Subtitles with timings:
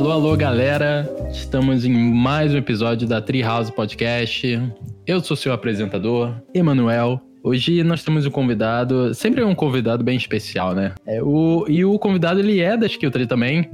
[0.00, 1.06] Alô, alô, galera!
[1.30, 4.58] Estamos em mais um episódio da Treehouse Podcast.
[5.06, 7.20] Eu sou seu apresentador, Emanuel.
[7.42, 10.94] Hoje nós temos um convidado, sempre é um convidado bem especial, né?
[11.06, 13.70] É, o, e o convidado ele é da Skilltree também.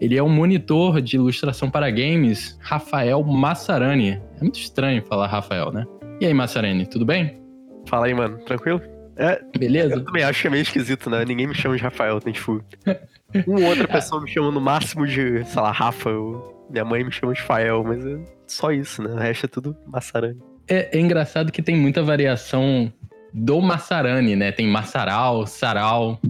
[0.00, 4.22] Ele é um monitor de ilustração para games, Rafael Massarani.
[4.36, 5.84] É muito estranho falar Rafael, né?
[6.20, 7.42] E aí, Massarani, tudo bem?
[7.88, 8.38] Fala aí, mano.
[8.44, 8.80] Tranquilo?
[9.16, 9.94] É, Beleza?
[9.96, 11.24] Eu também acho que é meio esquisito, né?
[11.24, 12.62] Ninguém me chama de Rafael, tem tipo.
[13.46, 16.10] Uma outra pessoa me chama no máximo de, sei lá, Rafa.
[16.10, 19.10] Ou minha mãe me chama de Fael, mas é só isso, né?
[19.10, 20.38] O resto é tudo Massarani.
[20.68, 22.92] É, é engraçado que tem muita variação
[23.32, 24.52] do Massarani, né?
[24.52, 26.20] Tem Massaral, Saral,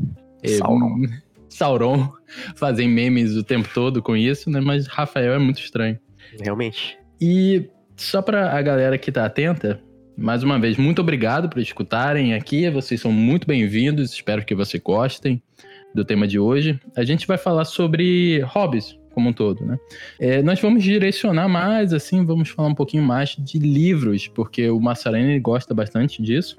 [0.44, 1.04] Sauron.
[1.04, 1.08] É,
[1.48, 2.12] Sauron.
[2.56, 4.60] Fazem memes o tempo todo com isso, né?
[4.60, 5.98] Mas Rafael é muito estranho.
[6.40, 6.98] Realmente.
[7.20, 9.80] E só pra a galera que tá atenta,
[10.16, 12.68] mais uma vez, muito obrigado por escutarem aqui.
[12.70, 14.12] Vocês são muito bem-vindos.
[14.12, 15.40] Espero que vocês gostem
[15.94, 16.78] do tema de hoje.
[16.96, 19.78] A gente vai falar sobre hobbies como um todo, né?
[20.18, 24.80] É, nós vamos direcionar mais, assim, vamos falar um pouquinho mais de livros, porque o
[24.80, 26.58] Massarene gosta bastante disso.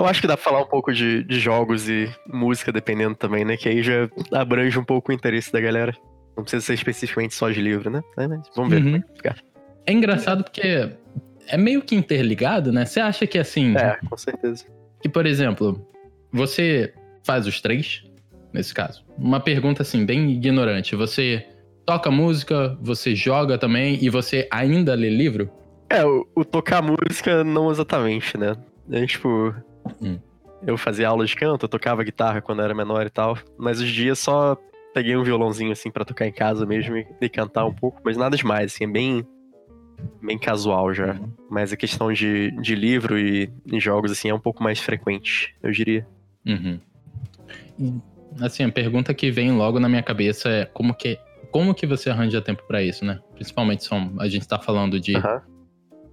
[0.00, 3.44] Eu acho que dá pra falar um pouco de, de jogos e música, dependendo também,
[3.44, 3.56] né?
[3.56, 5.94] Que aí já abrange um pouco o interesse da galera.
[6.36, 8.02] Não precisa ser especificamente só de livro, né?
[8.18, 8.26] É,
[8.56, 8.84] vamos ver uhum.
[8.84, 9.36] como é que ficar.
[9.86, 10.90] É engraçado porque
[11.46, 12.84] é meio que interligado, né?
[12.84, 13.76] Você acha que assim.
[13.76, 14.64] É, com certeza.
[15.00, 15.86] Que, por exemplo,
[16.32, 16.92] você
[17.22, 18.02] faz os três,
[18.54, 19.04] nesse caso.
[19.18, 20.96] Uma pergunta assim, bem ignorante.
[20.96, 21.46] Você
[21.84, 25.50] toca música, você joga também e você ainda lê livro?
[25.90, 28.56] É, o, o tocar música não exatamente, né?
[28.90, 29.54] É tipo,
[30.00, 30.18] Hum.
[30.66, 33.88] Eu fazia aula de canto, eu tocava guitarra quando era menor e tal, mas os
[33.88, 34.56] dias só
[34.94, 38.16] peguei um violãozinho assim para tocar em casa mesmo e, e, cantar um pouco, mas
[38.16, 39.26] nada demais, assim, é bem
[40.22, 41.12] bem casual já.
[41.12, 41.32] Uhum.
[41.50, 45.54] Mas a questão de, de livro e, e, jogos assim é um pouco mais frequente,
[45.62, 46.06] eu diria.
[46.46, 46.80] Uhum.
[48.40, 51.18] Assim, a pergunta que vem logo na minha cabeça é como que
[51.50, 53.20] como que você arranja tempo para isso, né?
[53.34, 55.40] Principalmente são, a gente tá falando de uhum.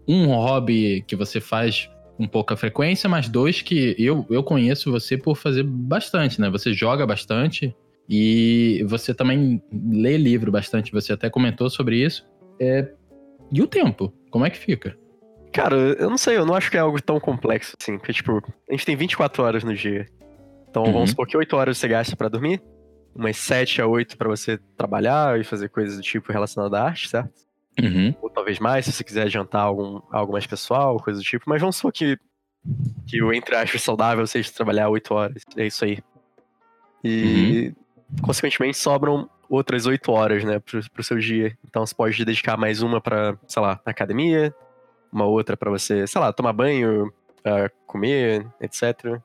[0.07, 5.17] um hobby que você faz com pouca frequência, mas dois que eu, eu conheço você
[5.17, 6.47] por fazer bastante, né?
[6.51, 7.75] Você joga bastante
[8.07, 10.91] e você também lê livro bastante.
[10.91, 12.23] Você até comentou sobre isso.
[12.59, 12.91] É...
[13.51, 14.13] E o tempo?
[14.29, 14.95] Como é que fica?
[15.51, 17.97] Cara, eu não sei, eu não acho que é algo tão complexo assim.
[17.97, 20.05] Porque, tipo, a gente tem 24 horas no dia.
[20.71, 20.93] Então, uhum.
[20.93, 22.63] vamos supor que 8 horas você gasta para dormir,
[23.13, 27.09] umas 7 a 8 para você trabalhar e fazer coisas do tipo relacionado à arte,
[27.09, 27.29] certo?
[27.79, 28.15] Uhum.
[28.21, 31.43] Ou talvez mais, se você quiser adiantar algum, algo mais pessoal, coisa do tipo.
[31.45, 32.17] Mas vamos supor que,
[33.05, 35.43] que o entre aspas saudável seja trabalhar 8 horas.
[35.57, 35.99] É isso aí.
[37.03, 37.73] E,
[38.09, 38.21] uhum.
[38.21, 41.57] consequentemente, sobram outras 8 horas, né, pro, pro seu dia.
[41.67, 44.55] Então você pode dedicar mais uma pra, sei lá, academia,
[45.11, 49.21] uma outra para você, sei lá, tomar banho, uh, comer, etc.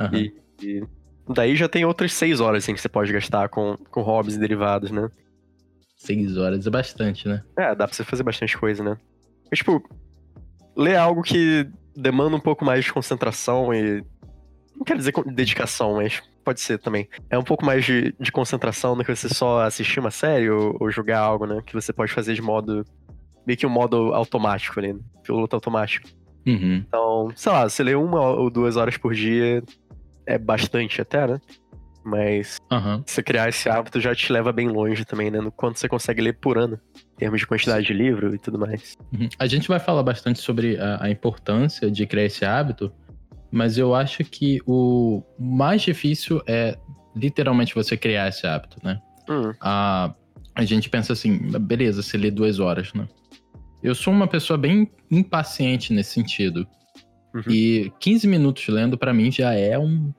[0.00, 0.14] Uhum.
[0.14, 0.82] E, e,
[1.28, 4.40] daí já tem outras 6 horas assim, que você pode gastar com, com hobbies e
[4.40, 5.08] derivados, né?
[5.98, 7.42] Seis horas é bastante, né?
[7.58, 8.96] É, dá pra você fazer bastante coisa, né?
[9.50, 9.82] Mas, tipo,
[10.76, 14.04] ler algo que demanda um pouco mais de concentração e.
[14.76, 17.08] Não quero dizer dedicação, mas pode ser também.
[17.28, 20.76] É um pouco mais de, de concentração do que você só assistir uma série ou,
[20.78, 21.60] ou, jogar algo, né?
[21.66, 22.84] Que você pode fazer de modo.
[23.44, 25.00] meio que um modo automático ali, né?
[25.24, 26.08] piloto automático.
[26.46, 26.84] Uhum.
[26.86, 29.64] Então, sei lá, você lê uma ou duas horas por dia
[30.28, 31.40] é bastante até, né?
[32.04, 33.02] Mas uhum.
[33.04, 35.40] você criar esse hábito já te leva bem longe também, né?
[35.40, 38.58] No quanto você consegue ler por ano, em termos de quantidade de livro e tudo
[38.58, 38.96] mais.
[39.12, 39.28] Uhum.
[39.38, 42.92] A gente vai falar bastante sobre a, a, importância de criar esse hábito,
[43.50, 46.78] mas eu acho que o mais difícil é
[47.16, 49.00] literalmente você criar esse hábito, né?
[49.28, 49.52] Uhum.
[49.60, 50.14] A,
[50.54, 53.06] a gente pensa assim, beleza, você lê duas horas, né?
[53.82, 56.66] Eu sou uma pessoa bem impaciente nesse sentido.
[57.46, 57.52] Uhum.
[57.52, 60.12] E 15 minutos lendo, para mim, já é um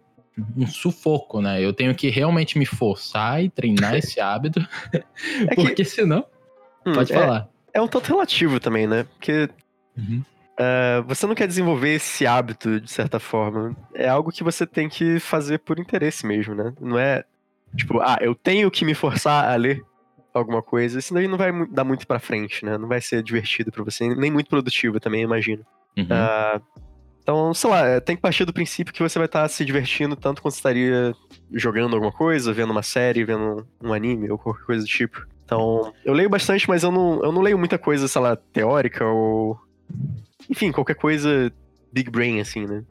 [0.56, 1.62] um sufoco, né?
[1.62, 5.86] Eu tenho que realmente me forçar e treinar esse hábito, é porque que...
[5.86, 6.26] senão.
[6.86, 7.50] Hum, pode falar.
[7.74, 9.04] É, é, um tanto relativo também, né?
[9.04, 9.50] Porque
[9.98, 10.24] uhum.
[10.58, 13.76] uh, você não quer desenvolver esse hábito de certa forma.
[13.94, 16.74] É algo que você tem que fazer por interesse mesmo, né?
[16.80, 17.24] Não é
[17.76, 19.84] tipo, ah, eu tenho que me forçar a ler
[20.34, 21.00] alguma coisa.
[21.00, 22.78] Isso daí não vai dar muito pra frente, né?
[22.78, 25.66] Não vai ser divertido para você, nem muito produtivo também, imagino.
[25.98, 26.06] Uhum.
[26.06, 26.62] Uh,
[27.30, 30.16] então, sei lá, é, tem que partir do princípio que você vai estar se divertindo
[30.16, 31.14] tanto quanto estaria
[31.54, 35.28] jogando alguma coisa, vendo uma série, vendo um anime ou qualquer coisa do tipo.
[35.46, 39.06] Então, eu leio bastante, mas eu não, eu não leio muita coisa, sei lá, teórica
[39.06, 39.60] ou.
[40.50, 41.54] Enfim, qualquer coisa
[41.94, 42.84] big brain, assim, né?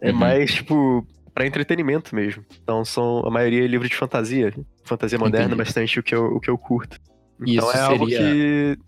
[0.00, 0.16] É uhum.
[0.16, 2.44] mais, tipo, para entretenimento mesmo.
[2.64, 4.52] Então, são, a maioria é livro de fantasia.
[4.82, 6.98] Fantasia moderna é bastante o que eu, o que eu curto.
[7.40, 8.18] Então, Isso é algo seria...
[8.18, 8.78] que.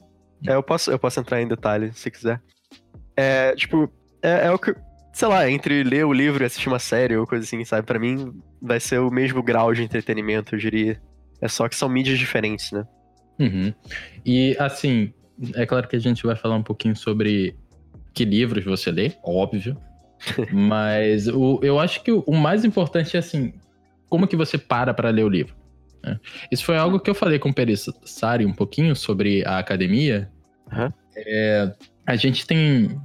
[0.48, 2.42] É, eu, posso, eu posso entrar em detalhe, se quiser.
[3.16, 3.88] É, tipo,
[4.20, 4.74] é, é o que
[5.16, 7.86] sei lá, entre ler o livro e assistir uma série ou coisa assim, sabe?
[7.86, 11.00] Para mim vai ser o mesmo grau de entretenimento, eu diria.
[11.40, 12.86] É só que são mídias diferentes, né?
[13.38, 13.72] Uhum.
[14.26, 15.14] E assim,
[15.54, 17.56] é claro que a gente vai falar um pouquinho sobre
[18.12, 19.78] que livros você lê, óbvio.
[20.52, 23.54] mas o, eu acho que o mais importante é assim,
[24.10, 25.56] como que você para para ler o livro.
[26.04, 26.20] Né?
[26.52, 30.30] Isso foi algo que eu falei com o Perissari um pouquinho sobre a academia.
[30.70, 30.92] Uhum.
[31.16, 31.72] É,
[32.06, 33.00] a gente tem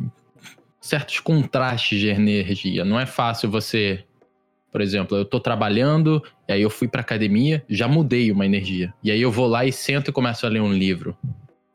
[0.81, 2.83] certos contrastes de energia.
[2.83, 4.03] Não é fácil você
[4.71, 8.93] por exemplo, eu tô trabalhando, e aí eu fui pra academia, já mudei uma energia.
[9.03, 11.17] E aí eu vou lá e sento e começo a ler um livro.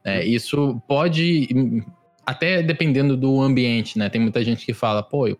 [0.02, 1.84] É, isso pode,
[2.24, 4.08] até dependendo do ambiente, né?
[4.08, 5.38] Tem muita gente que fala, pô, eu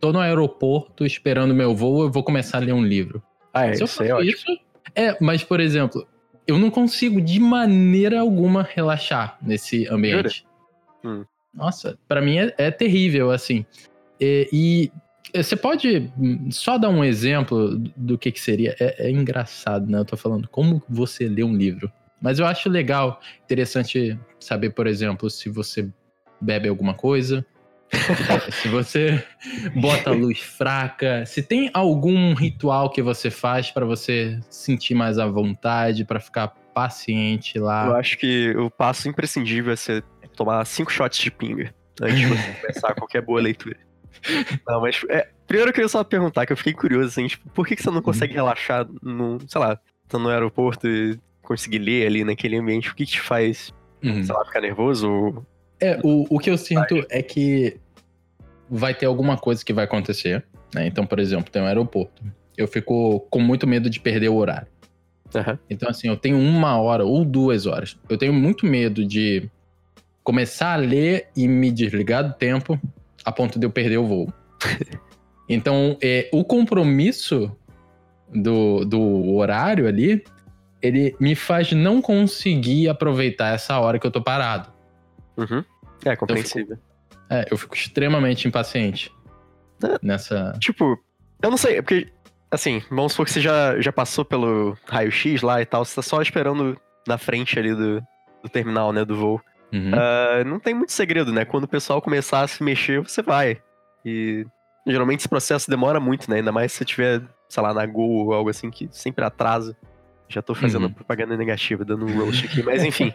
[0.00, 3.22] tô no aeroporto esperando meu voo, eu vou começar a ler um livro.
[3.54, 4.46] Ah, é, Se eu isso é isso,
[4.94, 6.06] é, mas, por exemplo,
[6.44, 10.44] eu não consigo de maneira alguma relaxar nesse ambiente.
[11.04, 11.24] Hum.
[11.56, 13.64] Nossa, para mim é, é, terrível, assim.
[14.20, 14.92] E, e
[15.32, 16.12] é, você pode
[16.50, 18.76] só dar um exemplo do que, que seria?
[18.78, 19.98] É, é, engraçado, né?
[19.98, 21.90] Eu tô falando como você lê um livro.
[22.20, 25.88] Mas eu acho legal, interessante saber, por exemplo, se você
[26.40, 27.44] bebe alguma coisa,
[28.52, 29.22] se você
[29.74, 35.18] bota a luz fraca, se tem algum ritual que você faz para você sentir mais
[35.18, 37.86] à vontade, para ficar paciente lá.
[37.86, 40.02] Eu acho que o passo imprescindível é você
[40.36, 43.76] tomar cinco shots de pinga antes de você começar qualquer boa leitura.
[44.66, 47.66] Não, mas é, primeiro eu queria só perguntar, que eu fiquei curioso, assim, tipo, por
[47.66, 48.44] que, que você não consegue uhum.
[48.44, 49.78] relaxar no, sei lá,
[50.08, 52.90] tá no aeroporto e conseguir ler ali naquele ambiente?
[52.90, 53.72] O que, que te faz,
[54.02, 54.22] uhum.
[54.22, 55.10] sei lá, ficar nervoso?
[55.10, 55.46] Ou...
[55.80, 57.78] É, o, o que eu sinto é que
[58.68, 60.44] vai ter alguma coisa que vai acontecer,
[60.74, 60.86] né?
[60.86, 62.22] Então, por exemplo, tem um aeroporto.
[62.56, 64.66] Eu fico com muito medo de perder o horário.
[65.34, 65.58] Uhum.
[65.68, 67.96] Então, assim, eu tenho uma hora ou duas horas.
[68.08, 69.50] Eu tenho muito medo de
[70.26, 72.76] começar a ler e me desligar do tempo
[73.24, 74.32] a ponto de eu perder o voo.
[75.48, 77.56] então, é, o compromisso
[78.34, 80.24] do, do horário ali,
[80.82, 84.68] ele me faz não conseguir aproveitar essa hora que eu tô parado.
[85.36, 85.62] Uhum.
[86.04, 86.72] É compreensível.
[86.72, 89.12] Eu fico, é, eu fico extremamente impaciente
[89.84, 90.58] é, nessa.
[90.58, 91.00] Tipo,
[91.40, 92.08] eu não sei, é porque,
[92.50, 96.02] assim, vamos supor que você já, já passou pelo raio-x lá e tal, você tá
[96.02, 96.76] só esperando
[97.06, 98.00] na frente ali do,
[98.42, 99.40] do terminal, né, do voo.
[99.76, 99.92] Uhum.
[99.92, 101.44] Uh, não tem muito segredo, né?
[101.44, 103.60] Quando o pessoal começar a se mexer, você vai.
[104.04, 104.46] E
[104.86, 106.36] geralmente esse processo demora muito, né?
[106.36, 109.76] Ainda mais se você tiver, sei lá, na Gol ou algo assim que sempre atrasa.
[110.28, 110.92] Já tô fazendo uhum.
[110.92, 113.12] propaganda negativa, dando um roast aqui, mas enfim.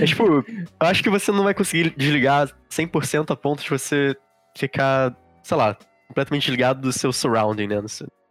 [0.00, 4.16] é tipo, eu acho que você não vai conseguir desligar 100% a ponto de você
[4.56, 5.76] ficar, sei lá,
[6.06, 7.82] completamente desligado do seu surrounding, né?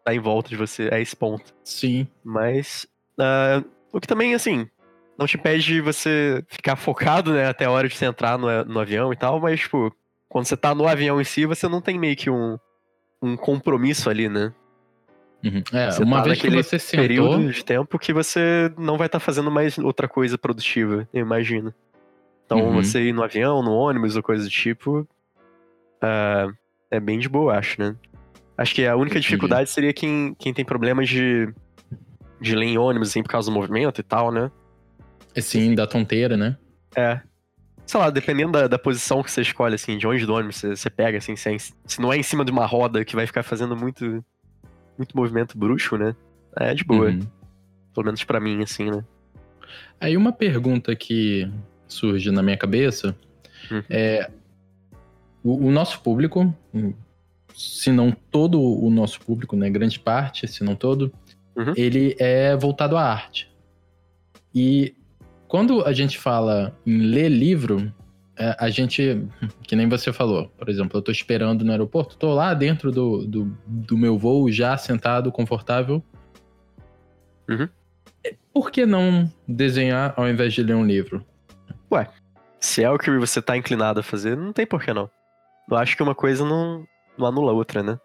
[0.06, 1.54] Tá em volta de você a esse ponto.
[1.64, 2.08] Sim.
[2.24, 2.88] Mas,
[3.20, 4.70] uh, o que também, assim,
[5.18, 8.66] não te impede de você ficar focado, né, até a hora de você entrar no,
[8.66, 9.94] no avião e tal, mas, tipo,
[10.30, 12.58] quando você tá no avião em si, você não tem meio que um,
[13.22, 14.54] um compromisso ali, né?
[15.44, 15.64] Uhum.
[15.74, 17.04] É, você uma tá vez que você sentou...
[17.04, 21.22] período de tempo que você não vai estar tá fazendo mais outra coisa produtiva, eu
[21.22, 21.74] imagino.
[22.46, 22.82] Então, uhum.
[22.82, 26.54] você ir no avião, no ônibus ou coisa do tipo, uh,
[26.90, 27.96] é bem de boa, acho, né?
[28.58, 31.54] Acho que a única dificuldade seria quem, quem tem problemas de,
[32.42, 34.50] de ler em ônibus, assim, por causa do movimento e tal, né?
[35.42, 36.58] Sim, da tonteira, né?
[36.96, 37.22] É.
[37.86, 40.76] Sei lá, dependendo da, da posição que você escolhe, assim, de onde do ônibus você,
[40.76, 43.16] você pega, assim, se, é em, se, não é em cima de uma roda que
[43.16, 44.24] vai ficar fazendo muito,
[44.98, 46.16] muito movimento bruxo, né?
[46.56, 47.10] É de boa.
[47.10, 47.20] Uhum.
[47.94, 49.04] Pelo menos para mim, assim, né?
[50.00, 51.50] Aí uma pergunta que
[51.88, 53.16] surge na minha cabeça
[53.72, 53.84] uhum.
[53.90, 54.30] é
[55.44, 56.54] o, o, nosso público,
[57.56, 61.12] se não todo o nosso público, né, grande parte, se não todo,
[61.56, 61.74] uhum.
[61.76, 63.50] ele é voltado à arte.
[64.54, 64.97] E
[65.48, 67.92] quando a gente fala em ler livro,
[68.38, 69.26] é, a gente,
[69.64, 73.26] que nem você falou, por exemplo, eu tô esperando no aeroporto, tô lá dentro do,
[73.26, 76.04] do, do meu voo, já sentado, confortável.
[77.50, 77.68] Uhum.
[78.24, 81.26] É, por que não desenhar ao invés de ler um livro?
[81.92, 82.08] Ué,
[82.60, 85.10] se é o que você tá inclinado a fazer, não tem por que não.
[85.70, 86.86] Eu acho que uma coisa não,
[87.18, 88.00] não anula a outra, né?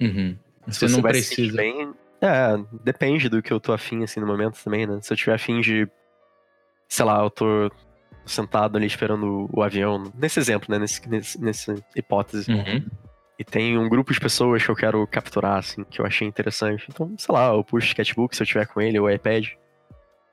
[0.00, 0.36] Uhum.
[0.66, 1.56] Você, você não precisa.
[1.56, 4.98] Bem, é, depende do que eu tô afim, assim, no momento também, né?
[5.02, 5.88] Se eu tiver afim de
[6.88, 7.70] sei lá, eu tô
[8.24, 12.50] sentado ali esperando o avião, nesse exemplo, né, nesse, nesse, nessa hipótese.
[12.50, 12.86] Uhum.
[13.38, 16.86] E tem um grupo de pessoas que eu quero capturar, assim, que eu achei interessante.
[16.88, 19.46] Então, sei lá, eu puxo sketchbook se eu tiver com ele, ou iPad,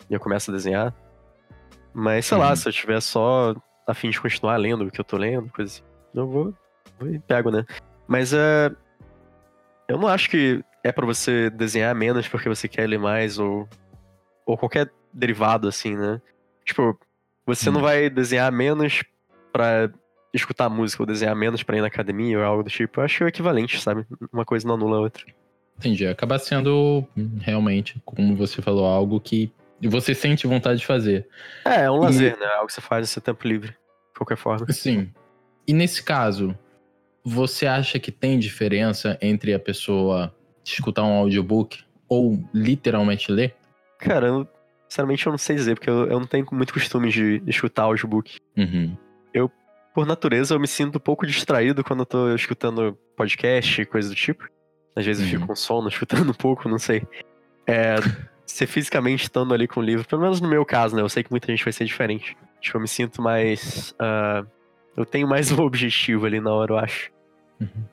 [0.09, 0.93] e eu começo a desenhar.
[1.93, 2.43] Mas, sei uhum.
[2.43, 3.55] lá, se eu tiver só
[3.87, 5.83] a fim de continuar lendo o que eu tô lendo, coisa assim,
[6.13, 6.53] eu vou,
[6.99, 7.65] vou e pego, né?
[8.07, 8.69] Mas é.
[8.69, 8.85] Uh,
[9.87, 13.69] eu não acho que é para você desenhar menos porque você quer ler mais, ou,
[14.45, 16.19] ou qualquer derivado, assim, né?
[16.65, 16.99] Tipo,
[17.45, 17.73] você hum.
[17.73, 19.03] não vai desenhar menos
[19.53, 19.89] pra
[20.33, 22.99] escutar música ou desenhar menos pra ir na academia ou algo do tipo.
[22.99, 24.05] Eu acho o equivalente, sabe?
[24.33, 25.25] Uma coisa não anula a outra.
[25.77, 26.05] Entendi.
[26.07, 27.05] Acaba sendo
[27.39, 31.27] realmente, como você falou, algo que você sente vontade de fazer.
[31.63, 32.39] É, é um lazer, e...
[32.39, 32.45] né?
[32.45, 34.71] É algo que você faz no seu tempo livre, de qualquer forma.
[34.71, 35.09] Sim.
[35.67, 36.57] E nesse caso,
[37.23, 43.55] você acha que tem diferença entre a pessoa escutar um audiobook ou literalmente ler?
[43.99, 44.47] Cara, eu,
[44.87, 48.37] sinceramente eu não sei dizer, porque eu, eu não tenho muito costume de, escutar audiobook.
[48.57, 48.97] Uhum.
[49.33, 49.51] Eu,
[49.93, 54.09] por natureza, eu me sinto um pouco distraído quando eu tô escutando podcast e coisa
[54.09, 54.47] do tipo.
[54.95, 55.27] Às vezes uhum.
[55.27, 55.47] eu fico uhum.
[55.47, 57.03] com sono, escutando um pouco, não sei.
[57.67, 57.95] É,
[58.45, 61.01] ser fisicamente estando ali com o livro, pelo menos no meu caso, né?
[61.01, 62.37] Eu sei que muita gente vai ser diferente.
[62.61, 63.91] Tipo, eu me sinto mais.
[63.91, 64.47] Uh,
[64.95, 67.11] eu tenho mais um objetivo ali na hora, eu acho.
[67.59, 67.83] Uhum.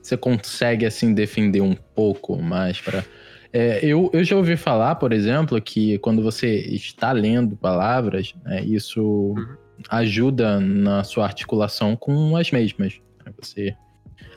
[0.00, 3.04] Você consegue, assim, defender um pouco mais para.
[3.52, 8.62] É, eu, eu já ouvi falar, por exemplo, que quando você está lendo palavras, né,
[8.62, 9.56] isso uhum.
[9.88, 13.00] ajuda na sua articulação com as mesmas.
[13.24, 13.32] Né?
[13.40, 13.74] Você,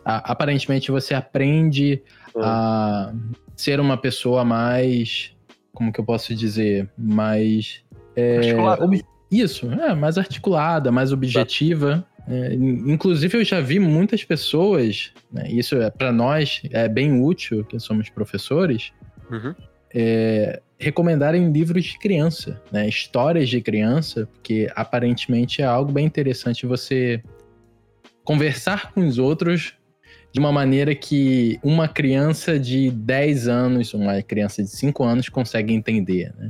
[0.06, 2.01] a, aparentemente, você aprende
[2.34, 2.41] uhum.
[2.44, 3.13] a
[3.56, 5.36] ser uma pessoa mais.
[5.74, 6.89] Como que eu posso dizer?
[6.98, 7.84] Mais.
[8.15, 12.06] É, ob, isso, é, mais articulada, mais objetiva.
[12.27, 17.65] É, inclusive, eu já vi muitas pessoas, né, isso é para nós é bem útil,
[17.65, 18.91] que somos professores,
[19.32, 19.56] uhum.
[19.94, 26.66] é, recomendarem livros de criança, né, histórias de criança, porque aparentemente é algo bem interessante
[26.66, 27.22] você
[28.24, 29.74] conversar com os outros
[30.34, 35.74] de uma maneira que uma criança de 10 anos, uma criança de 5 anos consegue
[35.74, 36.50] entender, né?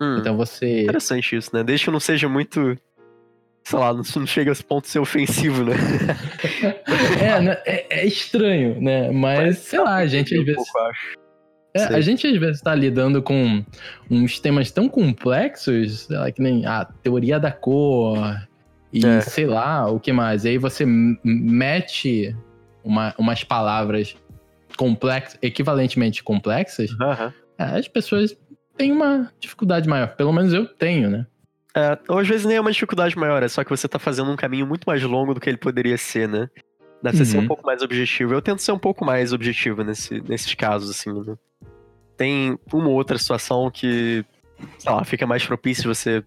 [0.00, 0.82] Hum, então você.
[0.82, 1.62] Interessante isso, né?
[1.62, 2.76] Desde que não seja muito
[3.64, 5.74] sei lá, não chega a esse ponto de ser ofensivo, né?
[7.20, 7.62] é, né?
[7.64, 9.10] é, é, estranho, né?
[9.10, 10.64] Mas, Mas sei lá, a gente às vezes.
[11.76, 13.64] É, a gente às vezes está lidando com
[14.08, 18.16] uns temas tão complexos, sei lá, que nem a teoria da cor
[18.92, 19.20] e é.
[19.20, 20.44] sei lá o que mais.
[20.44, 22.34] E aí você mete
[22.84, 24.16] uma, umas palavras
[24.76, 27.32] complexas, equivalentemente complexas, uhum.
[27.58, 28.36] as pessoas
[28.76, 30.14] têm uma dificuldade maior.
[30.14, 31.26] Pelo menos eu tenho, né?
[31.76, 34.30] É, ou às vezes nem é uma dificuldade maior, é só que você tá fazendo
[34.30, 36.48] um caminho muito mais longo do que ele poderia ser, né?
[37.02, 37.24] Deve uhum.
[37.24, 37.48] ser um uhum.
[37.48, 38.32] pouco mais objetivo.
[38.32, 41.34] Eu tento ser um pouco mais objetivo nesse, nesses casos, assim, né?
[42.16, 44.24] Tem uma ou outra situação que,
[44.78, 46.22] sei lá, fica mais propício você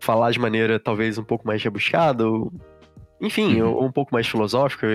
[0.00, 2.52] falar de maneira talvez um pouco mais rebuscada, ou,
[3.20, 3.72] enfim, uhum.
[3.72, 4.86] ou um pouco mais filosófica,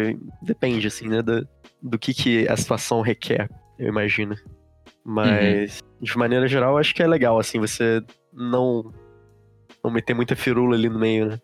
[0.42, 1.48] depende, assim, né, do,
[1.82, 4.36] do que, que a situação requer, eu imagino.
[5.04, 6.06] Mas, uhum.
[6.06, 8.94] de maneira geral, acho que é legal, assim, você não
[9.84, 11.39] não meter muita firula ali no meio, né?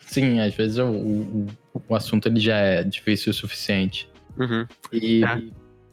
[0.00, 1.46] Sim, às vezes o, o,
[1.88, 4.08] o assunto ele já é difícil o suficiente.
[4.36, 4.66] Uhum.
[4.92, 5.42] E é.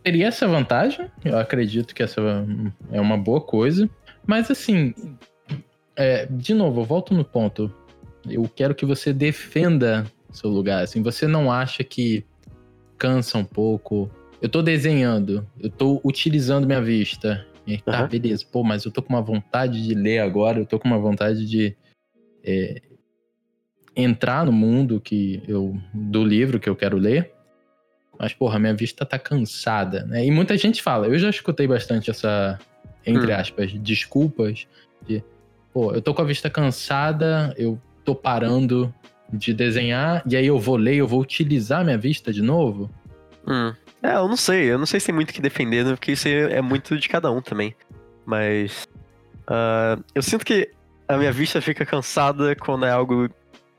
[0.03, 2.21] Teria essa vantagem, eu acredito que essa
[2.91, 3.89] é uma boa coisa.
[4.25, 4.93] Mas assim,
[5.95, 7.73] é, de novo, eu volto no ponto.
[8.29, 10.83] Eu quero que você defenda seu lugar.
[10.83, 12.25] Assim, você não acha que
[12.97, 14.09] cansa um pouco?
[14.41, 17.45] Eu tô desenhando, eu tô utilizando minha vista.
[17.65, 18.07] E tá, uhum.
[18.07, 18.45] beleza.
[18.51, 21.45] Pô, mas eu tô com uma vontade de ler agora, eu tô com uma vontade
[21.45, 21.75] de
[22.43, 22.81] é,
[23.95, 27.30] entrar no mundo que eu, do livro que eu quero ler.
[28.21, 30.23] Mas, porra, minha vista tá cansada, né?
[30.23, 32.59] E muita gente fala, eu já escutei bastante essa,
[33.03, 33.35] entre hum.
[33.35, 34.67] aspas, desculpas
[35.07, 35.23] de,
[35.73, 38.93] pô, eu tô com a vista cansada, eu tô parando
[39.33, 42.91] de desenhar, e aí eu vou ler, eu vou utilizar minha vista de novo.
[43.47, 43.73] Hum.
[44.03, 44.71] É, eu não sei.
[44.71, 47.09] Eu não sei se tem muito o que defender, né, porque isso é muito de
[47.09, 47.75] cada um também.
[48.23, 48.87] Mas.
[49.49, 50.69] Uh, eu sinto que
[51.07, 53.27] a minha vista fica cansada quando é algo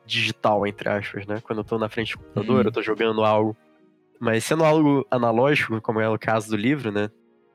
[0.05, 1.41] digital, entre aspas, né?
[1.43, 2.67] Quando eu tô na frente do computador, uhum.
[2.67, 3.57] eu tô jogando algo.
[4.23, 7.11] Mas sendo algo analógico, como é o caso do livro, né?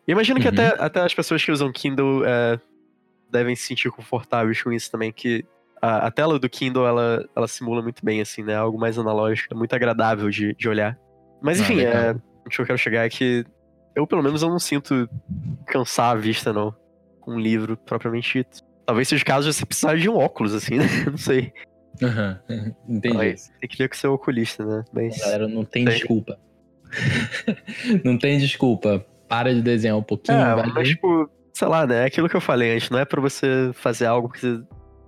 [0.06, 0.54] E imagino que uhum.
[0.54, 2.60] até, até as pessoas que usam Kindle é,
[3.32, 5.46] devem se sentir confortáveis com isso também, que
[5.82, 8.54] a, a, tela do Kindle, ela, ela simula muito bem, assim, né?
[8.54, 11.00] Algo mais analógico, é muito agradável de, de olhar.
[11.42, 12.12] Mas ah, enfim, ah, é,
[12.46, 13.46] o que eu quero chegar é que
[13.96, 15.10] eu, pelo menos, eu não sinto
[15.68, 16.76] cansar a vista, não.
[17.22, 18.62] Com um livro propriamente dito.
[18.86, 20.86] Talvez seja o caso de você precisar de um óculos, assim, né?
[21.10, 21.54] não sei.
[22.02, 23.16] Uhum, entendi.
[23.16, 24.84] Mas tem que ver com seu oculista, né?
[24.92, 25.18] Mas...
[25.18, 25.96] Galera, não tem sei.
[25.96, 26.38] desculpa.
[28.04, 29.06] Não tem desculpa.
[29.28, 30.38] Para de desenhar um pouquinho.
[30.38, 32.04] É, mas, tipo, sei lá, né?
[32.04, 32.90] É aquilo que eu falei antes.
[32.90, 34.40] Não é pra você fazer algo que,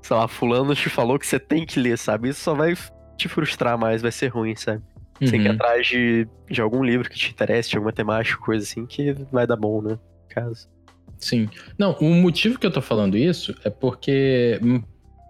[0.02, 2.30] sei lá, fulano te falou que você tem que ler, sabe?
[2.30, 2.76] Isso só vai
[3.16, 4.82] te frustrar mais, vai ser ruim, sabe?
[5.22, 5.28] Uhum.
[5.28, 8.42] Você tem que ir atrás de, de algum livro que te interesse, de alguma temática,
[8.42, 9.92] coisa assim, que vai dar bom, né?
[9.92, 10.70] No caso.
[11.18, 11.50] Sim.
[11.78, 14.60] Não, o motivo que eu tô falando isso é porque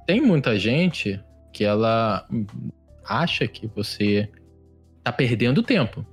[0.05, 1.19] tem muita gente
[1.51, 2.27] que ela
[3.03, 4.29] acha que você
[5.03, 6.05] tá perdendo tempo.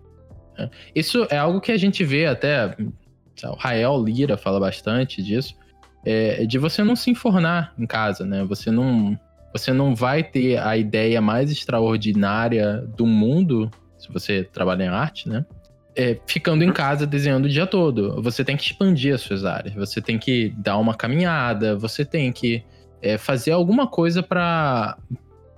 [0.58, 0.70] Né?
[0.94, 2.76] Isso é algo que a gente vê até.
[3.44, 5.54] O Rael Lira fala bastante disso.
[6.04, 8.44] É, de você não se enfornar em casa, né?
[8.44, 9.18] Você não
[9.52, 15.28] você não vai ter a ideia mais extraordinária do mundo, se você trabalha em arte,
[15.28, 15.46] né?
[15.96, 18.20] é, ficando em casa desenhando o dia todo.
[18.22, 22.30] Você tem que expandir as suas áreas, você tem que dar uma caminhada, você tem
[22.30, 22.62] que
[23.00, 24.98] é, fazer alguma coisa para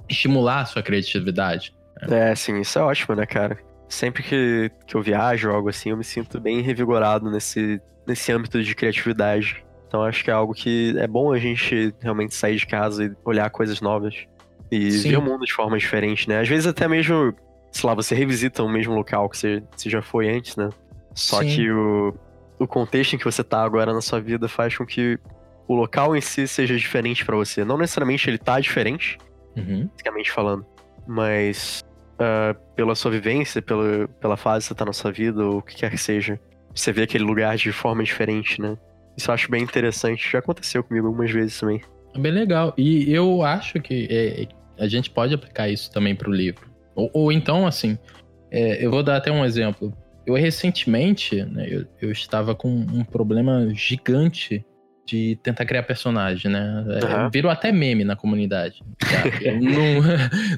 [0.08, 1.74] estimular a sua criatividade.
[2.08, 3.58] É, sim, isso é ótimo, né, cara?
[3.88, 8.30] Sempre que, que eu viajo ou algo assim, eu me sinto bem revigorado nesse, nesse
[8.30, 9.64] âmbito de criatividade.
[9.86, 13.12] Então acho que é algo que é bom a gente realmente sair de casa e
[13.24, 14.26] olhar coisas novas.
[14.70, 15.10] E Sim.
[15.10, 16.40] ver o mundo de forma diferente, né?
[16.40, 17.34] Às vezes até mesmo,
[17.72, 20.68] sei lá, você revisita o mesmo local que você, você já foi antes, né?
[21.14, 21.48] Só Sim.
[21.48, 22.14] que o,
[22.58, 25.18] o contexto em que você tá agora na sua vida faz com que
[25.66, 27.64] o local em si seja diferente para você.
[27.64, 29.18] Não necessariamente ele tá diferente,
[29.56, 29.88] uhum.
[29.92, 30.66] basicamente falando,
[31.06, 31.82] mas
[32.18, 35.62] uh, pela sua vivência, pela, pela fase que você tá na sua vida, ou o
[35.62, 36.38] que quer que seja,
[36.74, 38.76] você vê aquele lugar de forma diferente, né?
[39.16, 40.30] Isso eu acho bem interessante.
[40.30, 41.80] Já aconteceu comigo algumas vezes também.
[42.14, 42.72] É bem legal.
[42.78, 44.46] E eu acho que é,
[44.82, 46.68] a gente pode aplicar isso também para o livro.
[46.94, 47.98] Ou, ou, então, assim,
[48.50, 49.92] é, eu vou dar até um exemplo.
[50.24, 54.64] Eu recentemente, né, eu, eu, estava com um problema gigante
[55.06, 56.84] de tentar criar personagem, né?
[56.86, 57.30] Uhum.
[57.30, 58.82] Virou até meme na comunidade.
[59.40, 60.02] Eu não,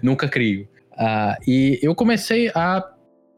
[0.02, 0.68] nunca crio.
[1.00, 2.84] Ah, e eu comecei a,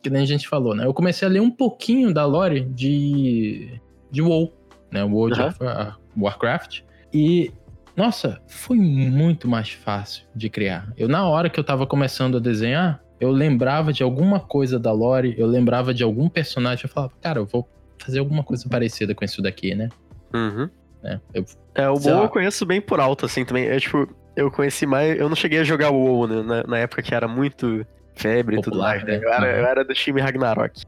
[0.02, 0.85] que nem a gente falou, né?
[0.85, 4.52] Eu comecei a ler um pouquinho da lore de, de WoW
[4.92, 5.02] né?
[5.02, 5.49] World uhum.
[5.49, 6.83] of uh, Warcraft.
[7.12, 7.50] E,
[7.97, 10.92] nossa, foi muito mais fácil de criar.
[10.97, 14.92] Eu, na hora que eu tava começando a desenhar, eu lembrava de alguma coisa da
[14.92, 17.66] lore, eu lembrava de algum personagem, eu falava, cara, eu vou
[17.99, 19.88] fazer alguma coisa parecida com isso daqui, né?
[20.35, 20.69] Uhum.
[21.04, 23.66] É, eu, é o WoW eu conheço bem por alto, assim, também.
[23.66, 25.18] É tipo, eu conheci mais.
[25.18, 26.42] Eu não cheguei a jogar o WoW, né?
[26.42, 29.18] Na, na época que era muito febre e tudo mais, né?
[29.18, 29.24] né?
[29.24, 30.82] Eu, era, eu era do time Ragnarok.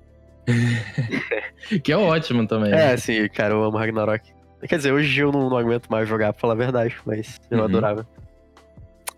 [1.82, 2.72] que é ótimo também.
[2.72, 2.96] É, né?
[2.96, 4.32] sim, cara, eu amo Ragnarok.
[4.68, 7.58] Quer dizer, hoje eu não, não aguento mais jogar, pra falar a verdade, mas eu
[7.58, 7.64] uhum.
[7.64, 8.06] adorava.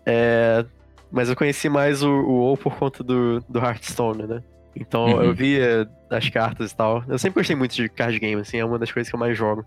[0.05, 0.65] É,
[1.11, 4.43] mas eu conheci mais o, o WoW por conta do, do Hearthstone, né?
[4.75, 5.23] Então uhum.
[5.23, 7.03] eu via as cartas e tal.
[7.07, 9.37] Eu sempre gostei muito de card game, assim, é uma das coisas que eu mais
[9.37, 9.65] jogo.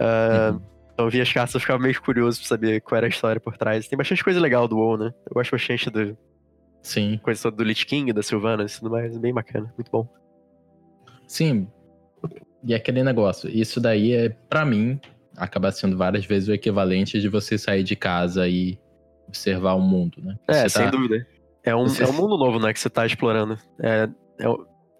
[0.00, 0.60] Uh, uhum.
[0.92, 3.40] Então eu via as cartas e ficava meio curioso pra saber qual era a história
[3.40, 3.88] por trás.
[3.88, 5.14] Tem bastante coisa legal do WoW, né?
[5.26, 6.16] Eu gosto bastante do.
[6.82, 7.18] Sim.
[7.22, 9.16] Coisa do Lich King, da Sylvana e tudo mais.
[9.16, 10.06] Bem bacana, muito bom.
[11.26, 11.68] Sim.
[12.64, 15.00] E aquele negócio, isso daí é, para mim,
[15.36, 18.78] acaba sendo várias vezes o equivalente de você sair de casa e
[19.26, 20.36] observar o mundo, né?
[20.46, 20.90] É, sem tá...
[20.90, 21.26] dúvida.
[21.64, 22.04] É um, você...
[22.04, 23.56] é um mundo novo, né, que você tá explorando.
[23.80, 24.08] É,
[24.40, 24.46] é,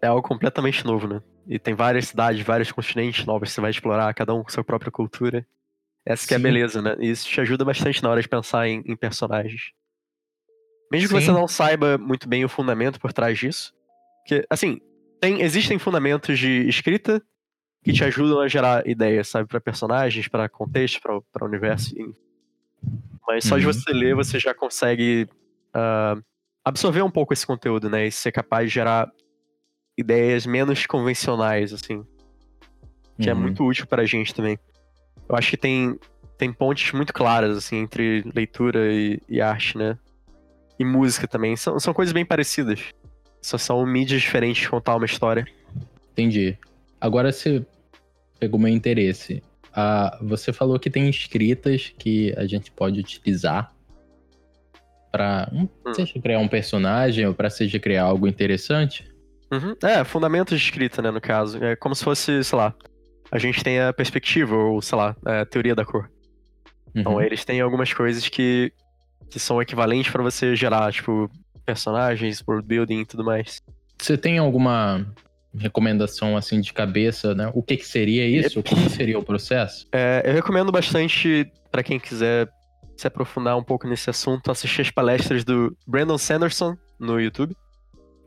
[0.03, 1.21] é algo completamente novo, né?
[1.47, 4.65] E tem várias cidades, vários continentes novos que você vai explorar, cada um com sua
[4.65, 5.45] própria cultura.
[6.05, 6.97] Essa que é a beleza, né?
[6.99, 9.73] E isso te ajuda bastante na hora de pensar em, em personagens.
[10.91, 11.15] Mesmo Sim.
[11.15, 13.73] que você não saiba muito bem o fundamento por trás disso.
[14.23, 14.81] Porque, assim,
[15.21, 17.23] tem, existem fundamentos de escrita
[17.83, 21.01] que te ajudam a gerar ideias, sabe, para personagens, para contexto,
[21.33, 21.95] para universo.
[23.27, 23.61] Mas só uhum.
[23.61, 25.29] de você ler, você já consegue
[25.75, 26.23] uh,
[26.65, 28.07] absorver um pouco esse conteúdo, né?
[28.07, 29.11] E ser capaz de gerar
[29.97, 32.05] ideias menos convencionais, assim.
[33.21, 33.39] Que é uhum.
[33.39, 34.59] é muito útil para a gente também.
[35.29, 35.99] Eu acho que tem,
[36.37, 39.99] tem pontes muito claras, assim, entre leitura e, e arte, né?
[40.79, 41.57] E música também.
[41.57, 42.81] São, são coisas bem parecidas.
[43.41, 45.47] Só são mídias diferentes de contar uma história.
[46.13, 46.57] Entendi.
[47.01, 47.65] Agora você
[48.39, 49.43] pegou meu interesse.
[49.75, 53.73] Ah, você falou que tem escritas que a gente pode utilizar
[55.11, 55.69] para hum.
[55.95, 59.11] seja criar um personagem ou para seja criar algo interessante.
[59.53, 59.77] Uhum.
[59.83, 61.63] É, fundamentos de escrita, né, no caso.
[61.63, 62.75] É como se fosse, sei lá,
[63.33, 66.11] a gente tem a perspectiva, ou sei lá, a teoria da cor.
[66.95, 67.19] Então, uhum.
[67.19, 68.71] Então eles têm algumas coisas que,
[69.31, 71.31] que são equivalentes para você gerar, tipo,
[71.65, 73.63] personagens, world building e tudo mais.
[73.99, 75.07] Você tem alguma
[75.57, 77.51] recomendação assim de cabeça, né?
[77.55, 78.61] O que, que seria isso?
[78.61, 79.87] O que seria o processo?
[79.93, 82.51] É, eu recomendo bastante para quem quiser
[82.99, 87.57] se aprofundar um pouco nesse assunto, assistir as palestras do Brandon Sanderson no YouTube.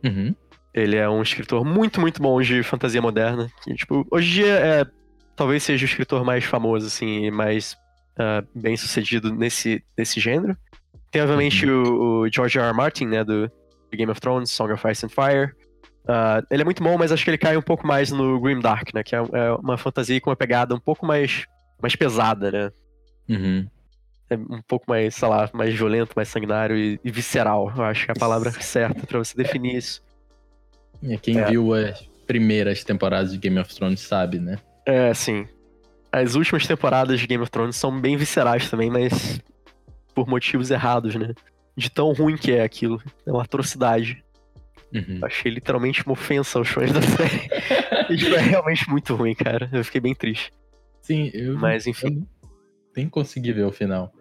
[0.04, 0.34] Uhum.
[0.76, 3.50] Ele é um escritor muito, muito bom de fantasia moderna.
[3.64, 4.86] Que, tipo, hoje em dia é,
[5.34, 7.78] talvez seja o escritor mais famoso, assim, mais
[8.20, 10.58] uh, bem sucedido nesse, nesse gênero.
[11.10, 11.84] Tem, obviamente, uhum.
[11.84, 12.68] o, o, George R.
[12.68, 12.76] R.
[12.76, 13.50] Martin, né, do
[13.94, 15.54] Game of Thrones, Song of Ice and Fire.
[16.04, 18.60] Uh, ele é muito bom, mas acho que ele cai um pouco mais no Grim
[18.60, 21.46] Dark, né, que é, é uma fantasia com uma pegada um pouco mais,
[21.82, 22.72] mais pesada, né.
[23.30, 23.68] Uhum.
[24.30, 27.72] É um pouco mais, sei lá, mais violento, mais sanguinário e, e visceral.
[27.78, 30.05] Eu acho que é a palavra certa para você definir isso.
[31.02, 31.50] E quem é.
[31.50, 34.58] viu as primeiras temporadas de Game of Thrones sabe, né?
[34.86, 35.48] É, sim.
[36.12, 39.42] As últimas temporadas de Game of Thrones são bem viscerais também, mas
[40.14, 41.34] por motivos errados, né?
[41.76, 43.02] De tão ruim que é aquilo.
[43.26, 44.24] É uma atrocidade.
[44.94, 45.20] Uhum.
[45.24, 47.50] Achei literalmente uma ofensa aos fãs da série.
[48.10, 49.70] Isso é realmente muito ruim, cara.
[49.74, 50.54] Eu fiquei bem triste.
[51.02, 51.58] Sim, eu.
[51.58, 52.26] Mas enfim.
[52.42, 52.50] Eu
[52.96, 54.14] nem consegui ver o final.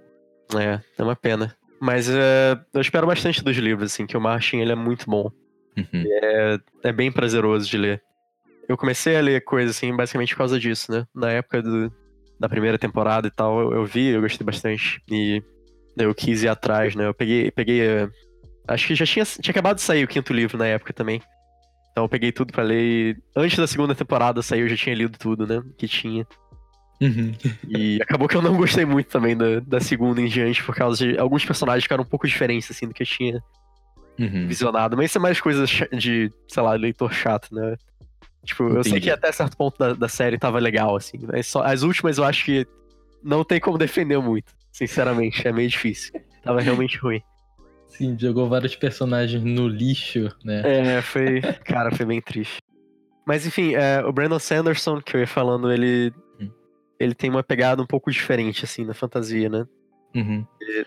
[0.58, 1.54] É, é uma pena.
[1.80, 5.30] Mas uh, eu espero bastante dos livros, assim, que o Martin ele é muito bom.
[5.76, 6.04] Uhum.
[6.06, 8.02] É, é bem prazeroso de ler.
[8.68, 11.06] eu comecei a ler coisas assim, basicamente por causa disso, né?
[11.14, 11.92] Na época do,
[12.38, 15.02] da primeira temporada e tal, eu, eu vi, eu gostei bastante.
[15.10, 15.42] E
[15.96, 17.06] eu quis ir atrás, né?
[17.06, 17.50] Eu peguei.
[17.50, 18.10] peguei uh,
[18.68, 21.20] acho que já tinha, tinha acabado de sair o quinto livro na época também.
[21.92, 22.82] Então eu peguei tudo para ler.
[22.82, 25.62] E antes da segunda temporada sair, eu já tinha lido tudo, né?
[25.78, 26.26] Que tinha.
[27.00, 27.32] Uhum.
[27.68, 31.06] E acabou que eu não gostei muito também da, da segunda em diante, por causa
[31.06, 33.42] de alguns personagens ficaram um pouco diferentes, assim, do que eu tinha
[34.18, 34.46] uhum.
[34.46, 34.96] visionado.
[34.96, 37.76] Mas isso é mais coisa de, sei lá, leitor chato, né?
[38.44, 38.78] Tipo, Entendi.
[38.78, 41.18] eu sei que até certo ponto da, da série tava legal, assim.
[41.22, 42.66] Mas só, as últimas eu acho que
[43.22, 45.46] não tem como defender muito, sinceramente.
[45.48, 46.12] É meio difícil.
[46.42, 47.22] Tava realmente ruim.
[47.88, 50.96] Sim, jogou vários personagens no lixo, né?
[50.96, 51.40] É, foi.
[51.64, 52.60] Cara, foi bem triste.
[53.26, 56.12] Mas enfim, é, o Brandon Sanderson, que eu ia falando, ele.
[56.40, 56.50] Hum.
[56.98, 59.64] Ele tem uma pegada um pouco diferente, assim, na fantasia, né?
[60.14, 60.46] Uhum.
[60.60, 60.86] Ele,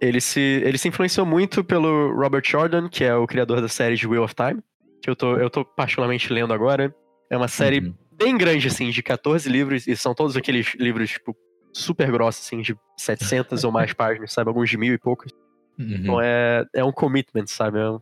[0.00, 3.96] ele, se, ele se influenciou muito pelo Robert Jordan, que é o criador da série
[3.96, 4.62] de Wheel of Time
[5.04, 6.94] que eu tô, eu tô particularmente lendo agora.
[7.28, 7.94] É uma série uhum.
[8.10, 11.36] bem grande, assim, de 14 livros, e são todos aqueles livros, tipo,
[11.74, 14.48] super grossos, assim, de 700 ou mais páginas, sabe?
[14.48, 15.30] Alguns de mil e poucos.
[15.78, 15.94] Uhum.
[15.94, 17.78] Então é, é um commitment, sabe?
[17.78, 17.98] É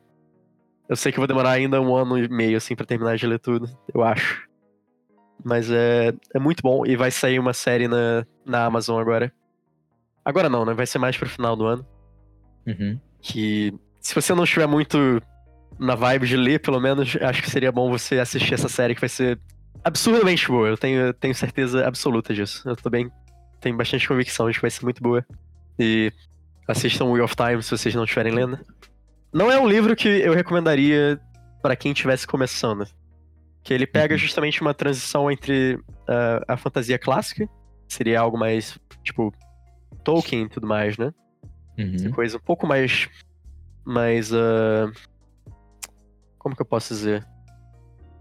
[0.89, 3.41] eu sei que vou demorar ainda um ano e meio, assim, pra terminar de ler
[3.41, 4.47] tudo, eu acho.
[5.45, 9.33] Mas é, é muito bom, e vai sair uma série na, na Amazon agora.
[10.25, 10.75] Agora não, né?
[10.75, 11.87] Vai ser mais pro final do ano.
[12.67, 12.99] Uhum.
[13.21, 15.21] Que se você não estiver muito
[15.79, 19.01] na vibe de ler, pelo menos, acho que seria bom você assistir essa série que
[19.01, 19.39] vai ser
[19.83, 20.69] absurdamente boa.
[20.69, 22.69] Eu tenho, tenho certeza absoluta disso.
[22.69, 23.11] Eu também
[23.61, 25.25] tenho bastante convicção de que vai ser muito boa.
[25.79, 26.13] E
[26.69, 28.59] assistam Wheel of Time se vocês não estiverem lendo.
[29.33, 31.21] Não é um livro que eu recomendaria
[31.63, 32.87] para quem estivesse começando.
[33.63, 34.19] Que ele pega uhum.
[34.19, 37.49] justamente uma transição entre uh, a fantasia clássica,
[37.89, 39.33] seria algo mais, tipo,
[40.03, 41.13] Tolkien e tudo mais, né?
[41.79, 41.95] Uhum.
[41.95, 43.09] Essa coisa um pouco mais.
[43.85, 44.33] mais.
[44.33, 44.93] Uh,
[46.39, 47.27] como que eu posso dizer?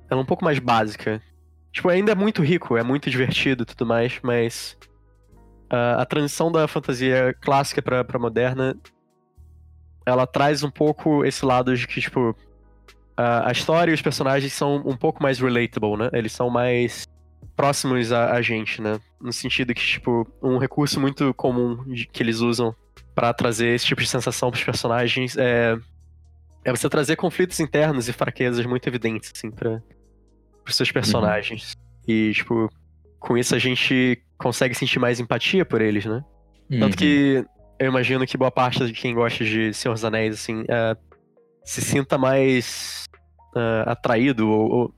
[0.09, 1.21] Ela é um pouco mais básica.
[1.71, 4.77] Tipo, ainda é muito rico, é muito divertido e tudo mais, mas
[5.71, 8.75] uh, a transição da fantasia clássica pra, pra moderna,
[10.05, 14.51] ela traz um pouco esse lado de que, tipo, uh, a história e os personagens
[14.51, 16.09] são um pouco mais relatable, né?
[16.11, 17.05] Eles são mais
[17.61, 18.99] próximos a, a gente, né?
[19.19, 21.77] No sentido que, tipo, um recurso muito comum
[22.11, 22.75] que eles usam
[23.13, 25.77] para trazer esse tipo de sensação pros personagens é
[26.63, 29.81] é você trazer conflitos internos e fraquezas muito evidentes, assim, para
[30.67, 31.73] os seus personagens.
[32.07, 32.13] Uhum.
[32.13, 32.69] E, tipo,
[33.19, 36.23] com isso a gente consegue sentir mais empatia por eles, né?
[36.69, 36.79] Uhum.
[36.79, 37.43] Tanto que
[37.79, 40.97] eu imagino que boa parte de quem gosta de Senhor dos Anéis, assim, uh,
[41.63, 43.05] se sinta mais
[43.55, 44.93] uh, atraído ou, ou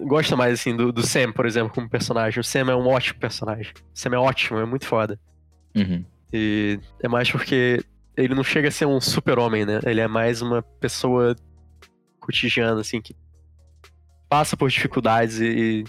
[0.00, 2.40] gosta mais, assim, do, do, Sam, por exemplo, como personagem.
[2.40, 3.72] O Sam é um ótimo personagem.
[3.72, 5.18] O Sam é ótimo, é muito foda.
[5.74, 6.04] Uhum.
[6.32, 7.82] E é mais porque
[8.16, 9.80] ele não chega a ser um super-homem, né?
[9.84, 11.36] Ele é mais uma pessoa
[12.20, 13.14] cotidiana, assim, que
[14.28, 15.84] passa por dificuldades e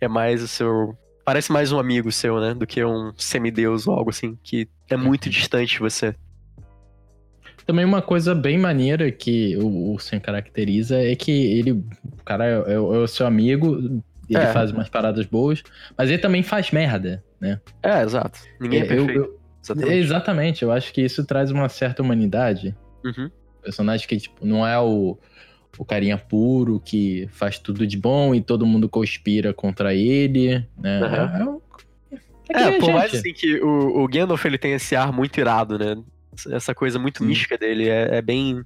[0.00, 0.96] é mais o seu.
[1.24, 2.54] Parece mais um amigo seu, né?
[2.54, 5.30] Do que um semideus ou algo assim, que é muito uhum.
[5.30, 6.14] distante de você.
[7.66, 12.44] Também uma coisa bem maneira que o, o Sen caracteriza é que ele, o cara
[12.44, 14.52] é, é, é o seu amigo, ele é.
[14.52, 15.62] faz umas paradas boas,
[15.96, 17.60] mas ele também faz merda, né?
[17.82, 18.40] É, exato.
[18.60, 19.18] Ninguém é, é perfeito.
[19.18, 19.96] Eu, eu, Exatamente.
[19.96, 22.76] Exatamente, eu acho que isso traz uma certa humanidade.
[23.02, 23.30] Uhum.
[23.62, 25.16] Personagem que, tipo, não é o,
[25.78, 31.00] o carinha puro que faz tudo de bom e todo mundo conspira contra ele, né?
[31.00, 31.60] Uhum.
[32.50, 35.40] É, é, é por mais assim que o, o Gandalf ele tem esse ar muito
[35.40, 35.96] irado, né?
[36.50, 37.26] Essa coisa muito Sim.
[37.26, 38.64] mística dele é, é bem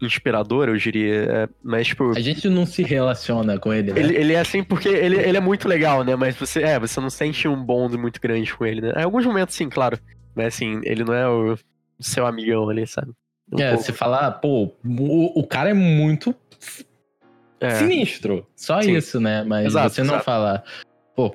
[0.00, 1.14] inspirador, eu diria.
[1.14, 2.10] É, mas, tipo.
[2.10, 4.00] A gente não se relaciona com ele, né?
[4.00, 6.16] Ele, ele é assim porque ele, ele é muito legal, né?
[6.16, 8.92] Mas você, é, você não sente um bond muito grande com ele, né?
[8.96, 9.98] Em alguns momentos, sim, claro.
[10.34, 11.56] Mas assim, ele não é o
[12.00, 13.12] seu amigão ali, sabe?
[13.52, 13.84] Um é, pouco.
[13.84, 16.34] você fala, pô, o, o cara é muito
[17.60, 17.76] é.
[17.76, 18.46] sinistro.
[18.56, 18.96] Só sim.
[18.96, 19.44] isso, né?
[19.44, 20.24] Mas exato, você não exato.
[20.24, 20.64] fala,
[21.14, 21.34] pô,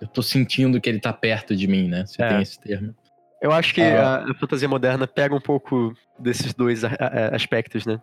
[0.00, 2.04] eu tô sentindo que ele tá perto de mim, né?
[2.06, 2.28] Você é.
[2.28, 2.94] tem esse termo.
[3.42, 4.18] Eu acho que ah.
[4.18, 8.00] a, a, fantasia moderna pega um pouco desses dois a, a, aspectos, né?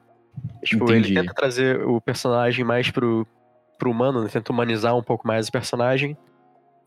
[0.63, 1.13] Tipo, Entendi.
[1.13, 3.25] ele tenta trazer o personagem mais pro,
[3.77, 4.29] pro humano, né?
[4.29, 6.17] tenta humanizar um pouco mais o personagem,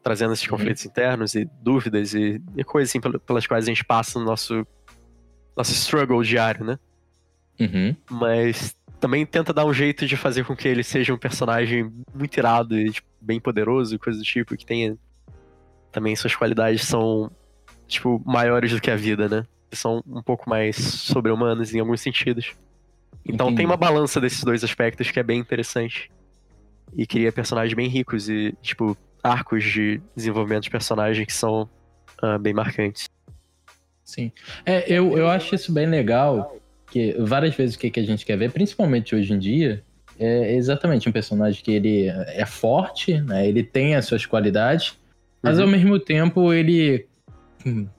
[0.02, 0.50] trazendo esses uhum.
[0.50, 4.66] conflitos internos e dúvidas e, e coisas assim pelas quais a gente passa no nosso,
[5.56, 6.78] nosso struggle diário, né?
[7.58, 7.96] Uhum.
[8.10, 12.36] Mas também tenta dar um jeito de fazer com que ele seja um personagem muito
[12.36, 14.96] irado e tipo, bem poderoso, coisa do tipo, que tenha
[15.90, 17.30] também suas qualidades são
[17.92, 19.46] tipo, maiores do que a vida, né?
[19.72, 22.54] São um pouco mais sobre-humanos em alguns sentidos.
[23.24, 23.58] Então Entendi.
[23.58, 26.10] tem uma balança desses dois aspectos que é bem interessante.
[26.94, 31.68] E cria personagens bem ricos e, tipo, arcos de desenvolvimento de personagem que são
[32.22, 33.08] uh, bem marcantes.
[34.04, 34.30] Sim.
[34.66, 36.54] É, eu, eu acho isso bem legal,
[36.90, 39.82] que várias vezes o que, que a gente quer ver, principalmente hoje em dia,
[40.18, 43.48] é exatamente um personagem que ele é forte, né?
[43.48, 44.98] Ele tem as suas qualidades,
[45.42, 45.64] mas uhum.
[45.64, 47.06] ao mesmo tempo ele,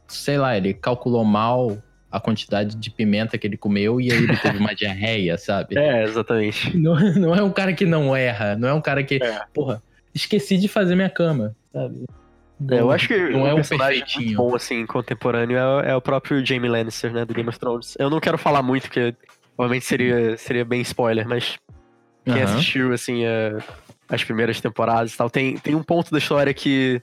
[0.07, 1.77] sei lá, ele calculou mal
[2.11, 5.77] a quantidade de pimenta que ele comeu e aí ele teve uma diarreia, sabe?
[5.77, 6.77] É, exatamente.
[6.77, 9.41] Não, não, é um cara que não erra, não é um cara que, é.
[9.51, 9.81] porra,
[10.13, 12.05] esqueci de fazer minha cama, sabe?
[12.69, 16.45] É, eu acho que não é um personagem bom, assim, contemporâneo é, é, o próprio
[16.45, 17.95] Jamie Lannister, né, do Game of Thrones.
[17.99, 19.15] Eu não quero falar muito, porque
[19.55, 21.57] provavelmente seria, seria bem spoiler, mas
[22.23, 22.43] quem uhum.
[22.43, 23.57] assistiu, assim, a,
[24.07, 27.01] as primeiras temporadas e tal, tem, tem um ponto da história que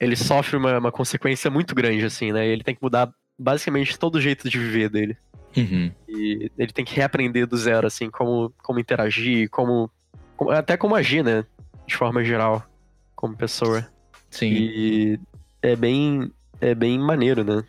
[0.00, 2.46] ele sofre uma, uma consequência muito grande, assim, né?
[2.46, 5.16] Ele tem que mudar basicamente todo o jeito de viver dele.
[5.56, 5.90] Uhum.
[6.08, 9.90] E ele tem que reaprender do zero, assim, como, como interagir, como,
[10.36, 11.44] como, Até como agir, né?
[11.86, 12.64] De forma geral,
[13.16, 13.86] como pessoa.
[14.30, 14.52] Sim.
[14.52, 15.20] E
[15.62, 16.30] é bem.
[16.60, 17.64] É bem maneiro, né?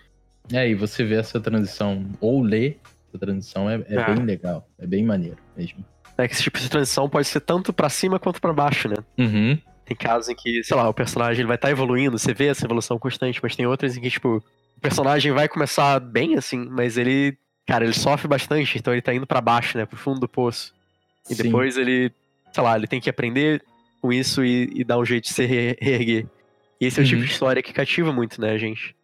[0.52, 4.16] É, e você vê essa transição, ou ler essa transição, é, é, é.
[4.16, 4.68] bem legal.
[4.80, 5.86] É bem maneiro mesmo.
[6.18, 8.96] É que esse tipo de transição pode ser tanto para cima quanto para baixo, né?
[9.18, 9.58] Uhum.
[9.90, 12.46] Tem casos em que, sei lá, o personagem ele vai estar tá evoluindo, você vê
[12.46, 14.38] essa evolução constante, mas tem outras em que, tipo,
[14.78, 19.12] o personagem vai começar bem, assim, mas ele, cara, ele sofre bastante, então ele tá
[19.16, 20.76] indo para baixo, né, pro fundo do poço.
[21.28, 21.42] E Sim.
[21.42, 22.12] depois ele,
[22.54, 23.64] sei lá, ele tem que aprender
[24.00, 26.28] com isso e, e dar um jeito de se reerguer.
[26.80, 27.26] E esse é o tipo uhum.
[27.26, 28.96] de história que cativa muito, né, gente?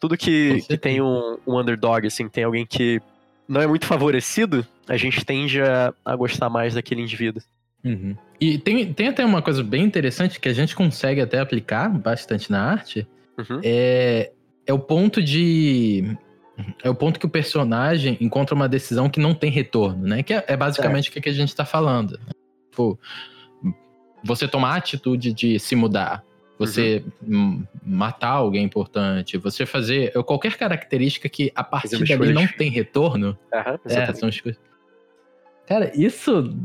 [0.00, 3.00] Tudo que, que tem um, um underdog, assim, tem alguém que
[3.46, 7.40] não é muito favorecido, a gente tende a, a gostar mais daquele indivíduo.
[7.84, 8.16] Uhum.
[8.40, 12.50] E tem, tem até uma coisa bem interessante que a gente consegue até aplicar bastante
[12.50, 13.06] na arte.
[13.38, 13.60] Uhum.
[13.62, 14.32] É,
[14.66, 16.16] é o ponto de.
[16.82, 20.22] É o ponto que o personagem encontra uma decisão que não tem retorno, né?
[20.22, 21.18] Que é, é basicamente é.
[21.18, 22.18] o que a gente está falando.
[22.70, 22.98] Tipo,
[24.22, 26.24] você tomar a atitude de se mudar,
[26.58, 27.64] você uhum.
[27.84, 33.36] matar alguém importante, você fazer qualquer característica que a partir dali não tem retorno.
[33.52, 34.30] Uhum, é, são.
[35.66, 36.56] Cara, isso.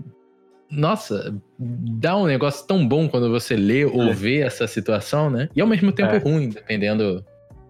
[0.70, 4.14] Nossa, dá um negócio tão bom quando você lê ou é.
[4.14, 5.50] vê essa situação, né?
[5.56, 6.18] E ao mesmo tempo é.
[6.20, 7.26] ruim, dependendo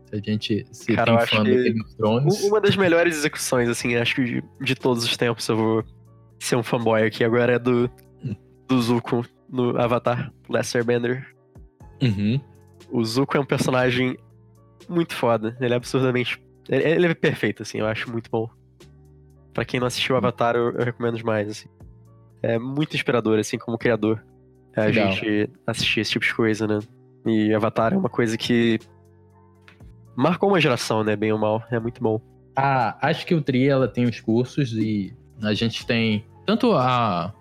[0.09, 2.43] se a gente se Cara, tem fã do Game of Thrones.
[2.43, 5.83] Uma das melhores execuções, assim, acho que de, de, todos os tempos eu vou
[6.39, 7.23] ser um fanboy aqui.
[7.23, 7.89] Agora é do,
[8.67, 11.25] do Zuko no Avatar Last Airbender.
[12.01, 12.39] Uhum.
[12.91, 14.17] O Zuko é um personagem
[14.87, 15.55] muito foda.
[15.61, 16.41] Ele é absurdamente.
[16.67, 18.49] Ele, ele é perfeito, assim, eu acho muito bom.
[19.53, 21.69] Pra quem não assistiu Avatar, eu, eu recomendo demais, assim.
[22.41, 24.23] É muito inspirador, assim, como criador.
[24.75, 25.11] A Legal.
[25.11, 26.79] gente assistir esse tipo de coisa, né?
[27.25, 28.79] E Avatar é uma coisa que
[30.15, 31.15] marcou uma geração, né?
[31.15, 31.63] Bem ou mal.
[31.69, 32.21] É muito bom.
[32.55, 37.33] Ah, acho que o Tri, ela tem os cursos e a gente tem tanto a,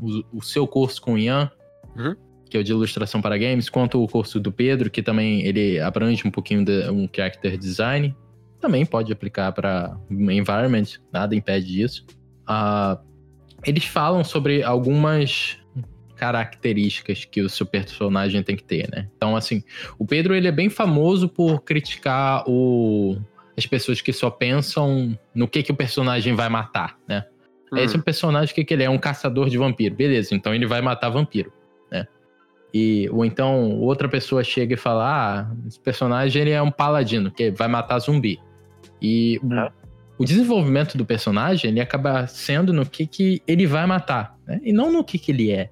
[0.00, 1.50] o, o seu curso com o Ian,
[1.96, 2.16] uhum
[2.52, 5.80] que é o de ilustração para games, quanto o curso do Pedro, que também ele
[5.80, 8.14] abrange um pouquinho de um character design.
[8.60, 12.04] Também pode aplicar para environment, nada impede isso.
[12.42, 13.00] Uh,
[13.64, 15.58] eles falam sobre algumas
[16.16, 19.08] características que o seu personagem tem que ter, né?
[19.16, 19.62] Então, assim,
[19.98, 23.16] o Pedro ele é bem famoso por criticar o,
[23.56, 27.24] as pessoas que só pensam no que, que o personagem vai matar, né?
[27.72, 27.78] Hum.
[27.78, 30.34] Esse é um personagem que, que ele é um caçador de vampiro, beleza?
[30.34, 31.52] Então ele vai matar vampiro.
[32.72, 37.30] E, ou então outra pessoa chega e fala: Ah, esse personagem ele é um paladino,
[37.30, 38.40] que vai matar zumbi.
[39.00, 39.72] E é.
[40.18, 44.60] O, desenvolvimento do personagem ele acaba sendo no que, que ele vai matar, né?
[44.62, 45.70] E não no que, que ele é.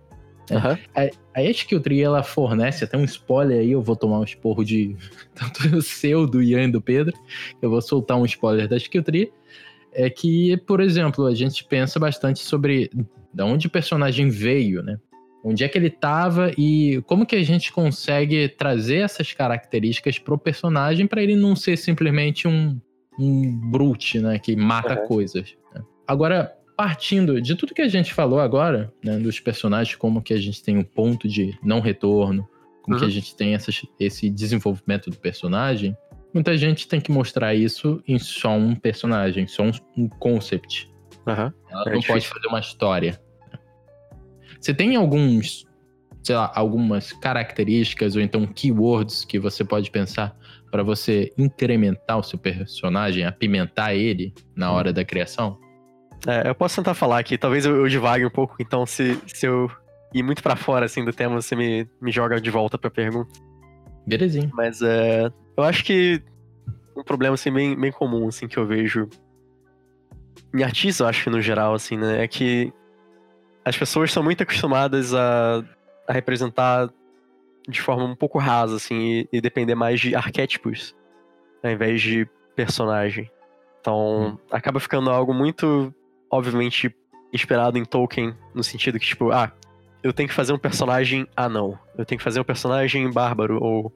[0.50, 0.76] Uhum.
[0.94, 4.64] A, a Skill Tree ela fornece até um spoiler aí, eu vou tomar um esporro
[4.64, 4.96] de
[5.34, 7.16] tanto o seu, do Ian e do Pedro.
[7.62, 9.32] Eu vou soltar um spoiler da Skill Tree.
[9.92, 12.90] É que, por exemplo, a gente pensa bastante sobre
[13.32, 14.98] de onde o personagem veio, né?
[15.42, 20.38] Onde é que ele estava e como que a gente consegue trazer essas características pro
[20.38, 22.78] personagem para ele não ser simplesmente um,
[23.18, 24.38] um brute, né?
[24.38, 25.06] Que mata uhum.
[25.06, 25.56] coisas.
[25.74, 25.82] Né?
[26.06, 30.40] Agora, partindo de tudo que a gente falou agora, né, dos personagens, como que a
[30.40, 32.48] gente tem um ponto de não retorno,
[32.82, 33.00] como uhum.
[33.02, 35.96] que a gente tem essas, esse desenvolvimento do personagem,
[36.32, 40.90] muita gente tem que mostrar isso em só um personagem, só um, um concept.
[41.26, 41.52] Uhum.
[41.70, 42.14] Ela é não difícil.
[42.14, 43.20] pode fazer uma história.
[44.60, 45.66] Você tem alguns,
[46.22, 50.36] sei lá, algumas características ou então keywords que você pode pensar
[50.70, 55.58] para você incrementar o seu personagem, apimentar ele na hora da criação?
[56.26, 59.46] É, eu posso tentar falar aqui, talvez eu, eu divague um pouco, então se, se
[59.46, 59.70] eu
[60.12, 63.30] ir muito para fora assim do tema, você me, me joga de volta pra pergunta.
[64.06, 64.50] Belezinha.
[64.52, 66.22] Mas é, eu acho que
[66.96, 69.08] um problema assim, bem, bem comum assim, que eu vejo
[70.54, 72.72] em artistas, eu acho que no geral, assim, né, é que
[73.64, 75.64] as pessoas são muito acostumadas a,
[76.06, 76.90] a representar
[77.68, 80.94] de forma um pouco rasa, assim, e, e, depender mais de arquétipos
[81.62, 83.30] ao invés de personagem.
[83.80, 84.38] Então, hum.
[84.50, 85.94] acaba ficando algo muito,
[86.30, 86.94] obviamente,
[87.32, 89.52] inspirado em Tolkien, no sentido que, tipo, ah,
[90.02, 93.92] eu tenho que fazer um personagem anão, eu tenho que fazer um personagem bárbaro, ou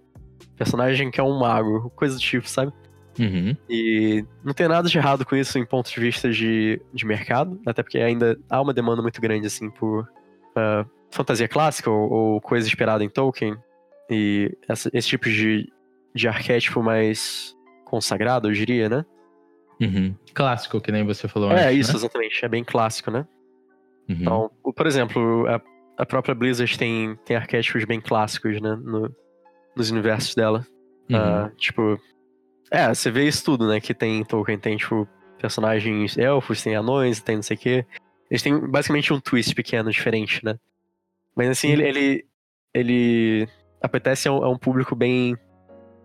[0.57, 2.73] personagem que é um mago, coisa do tipo, sabe?
[3.19, 3.57] Uhum.
[3.69, 7.61] E não tem nada de errado com isso em pontos de vista de, de mercado,
[7.67, 12.41] até porque ainda há uma demanda muito grande, assim, por uh, fantasia clássica ou, ou,
[12.41, 13.57] coisa inspirada em Tolkien.
[14.11, 15.73] E essa, esse tipo de,
[16.15, 19.05] de arquétipo mais consagrado, eu diria, né?
[19.81, 20.15] Uhum.
[20.35, 21.65] Clássico, que nem você falou é, antes.
[21.67, 21.99] É, isso, né?
[21.99, 22.45] exatamente.
[22.45, 23.27] É bem clássico, né?
[24.09, 24.17] Uhum.
[24.21, 25.61] Então, por exemplo, a,
[26.03, 28.77] a, própria Blizzard tem, tem arquétipos bem clássicos, né?
[28.83, 29.15] No,
[29.75, 30.67] nos universos dela.
[31.09, 31.47] Uhum.
[31.47, 32.01] Uh, tipo.
[32.71, 33.81] É, você vê isso tudo, né?
[33.81, 37.87] Que tem Tolkien, tem, tipo, personagens elfos, tem anões, tem não sei o quê.
[38.31, 40.57] Eles têm basicamente um twist pequeno, diferente, né?
[41.35, 42.25] Mas assim, ele, ele,
[42.73, 43.49] ele
[43.81, 45.37] apetece a um, a um público bem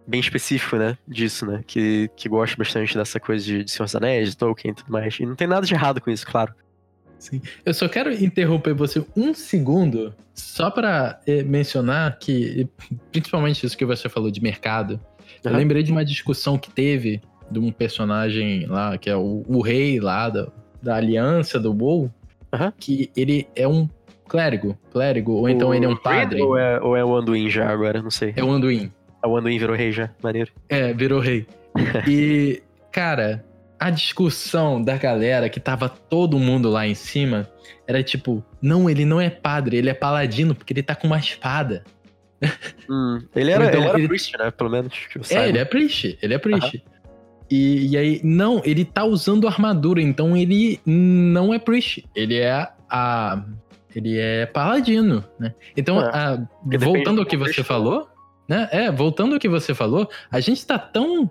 [0.08, 3.96] bem específico, né, disso, né, que, que gosta bastante dessa coisa de, de Senhor dos
[3.96, 5.20] Anéis, de Tolkien e tudo mais.
[5.20, 6.52] E não tem nada de errado com isso, claro.
[7.20, 7.40] Sim.
[7.64, 12.68] Eu só quero interromper você um segundo, só para eh, mencionar que,
[13.12, 15.52] principalmente isso que você falou de mercado, uhum.
[15.52, 19.62] eu lembrei de uma discussão que teve de um personagem lá, que é o, o
[19.62, 20.48] rei lá da,
[20.82, 22.12] da aliança do WoW,
[22.54, 22.72] uhum.
[22.80, 23.88] que ele é um
[24.30, 26.42] clérigo, clérigo, ou então o ele é um padre.
[26.42, 28.34] Ou é, ou é o Anduin já agora, não sei.
[28.36, 28.92] É o Anduin.
[29.22, 30.52] É o Anduin virou rei já, maneiro.
[30.70, 31.46] É, virou rei.
[32.08, 32.62] e,
[32.92, 33.44] cara,
[33.80, 37.50] a discussão da galera que tava todo mundo lá em cima
[37.88, 41.20] era tipo, não, ele não é padre, ele é paladino, porque ele tá com uma
[41.20, 41.84] espada.
[42.90, 44.08] Hum, ele era, então, ele era ele...
[44.08, 44.50] priest, né?
[44.50, 44.94] Pelo menos.
[45.30, 46.78] é, ele é priest, ele é priest.
[46.78, 46.82] Uhum.
[47.52, 52.68] E, e, aí, não, ele tá usando armadura, então ele não é priest, ele é
[52.90, 53.44] a.
[53.96, 55.54] Ele é paladino, né?
[55.76, 56.06] Então, é.
[56.06, 56.48] a,
[56.78, 58.08] voltando ao que você falou,
[58.48, 58.68] né?
[58.72, 61.30] É, voltando ao que você falou, a gente tá tão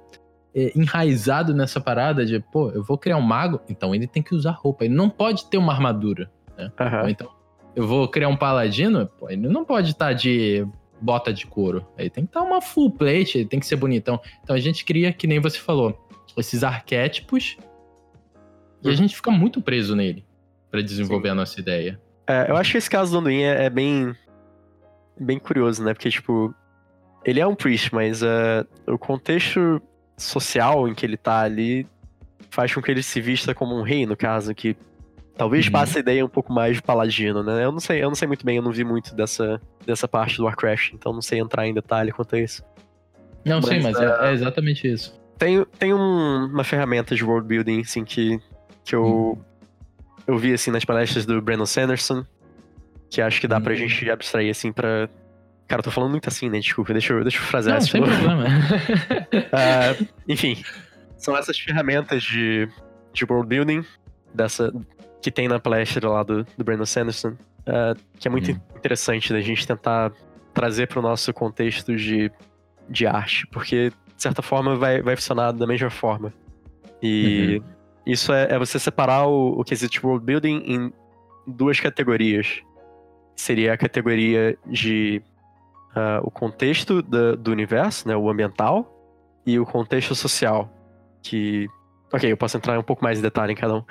[0.55, 4.35] é, enraizado nessa parada de, pô, eu vou criar um mago, então ele tem que
[4.35, 4.85] usar roupa.
[4.85, 6.31] Ele não pode ter uma armadura.
[6.57, 6.71] Né?
[6.81, 7.09] Uhum.
[7.09, 7.31] Então,
[7.77, 10.67] eu vou criar um paladino, pô, ele não pode estar tá de
[11.01, 11.87] bota de couro.
[11.97, 14.21] Ele tem que estar tá uma full plate, ele tem que ser bonitão.
[14.43, 15.97] Então a gente cria, que nem você falou,
[16.37, 17.57] esses arquétipos
[18.83, 18.97] e a uhum.
[18.97, 20.25] gente fica muito preso nele
[20.71, 21.33] para desenvolver Sim.
[21.33, 22.01] a nossa ideia.
[22.29, 24.15] É, eu acho que esse caso do Anduin é, é, bem
[25.19, 25.95] bem curioso, né?
[25.95, 26.55] Porque, tipo,
[27.25, 29.81] ele é um priest, mas uh, o contexto
[30.17, 31.87] social em que ele tá ali
[32.51, 34.77] faz com que ele se vista como um rei, no caso, que
[35.37, 35.73] talvez uhum.
[35.73, 37.65] passe a ideia um pouco mais de paladino, né?
[37.65, 40.37] Eu não sei, eu não sei muito bem, eu não vi muito dessa, dessa parte
[40.37, 42.63] do Warcraft, então não sei entrar em detalhe quanto a isso.
[43.45, 45.19] Não, mas, sim, mas uh, é, é, exatamente isso.
[45.39, 48.41] Tem, tem um, uma ferramenta de world building, assim, que,
[48.85, 49.45] que eu, uhum.
[50.29, 52.25] Eu vi, assim, nas palestras do Brandon Sanderson,
[53.11, 53.63] que acho que dá uhum.
[53.63, 55.09] pra gente abstrair, assim, pra,
[55.69, 56.59] Cara, eu tô falando muito assim, né?
[56.61, 58.45] Desculpa, deixa eu, deixa eu frasear Não, sem problema.
[58.47, 60.63] uh, enfim,
[61.19, 62.67] são essas ferramentas de,
[63.13, 63.85] de world building
[64.35, 64.73] dessa,
[65.21, 68.59] que tem na palestra lá do, do Brandon Sanderson, uh, que é muito hum.
[68.77, 70.11] interessante da gente tentar
[70.55, 72.33] trazer para o nosso contexto de,
[72.89, 76.33] de arte, porque, de certa forma, vai, vai funcionar da mesma forma.
[77.03, 77.78] E uhum.
[78.09, 80.93] Isso é, é, você separar o, o quesito de world building em
[81.47, 82.63] duas categorias.
[83.37, 85.23] Seria a categoria de
[85.91, 88.95] uh, o contexto do, do universo, né, o ambiental,
[89.47, 90.71] e o contexto social,
[91.23, 91.69] que...
[92.13, 93.85] Ok, eu posso entrar um pouco mais em detalhe em cada um.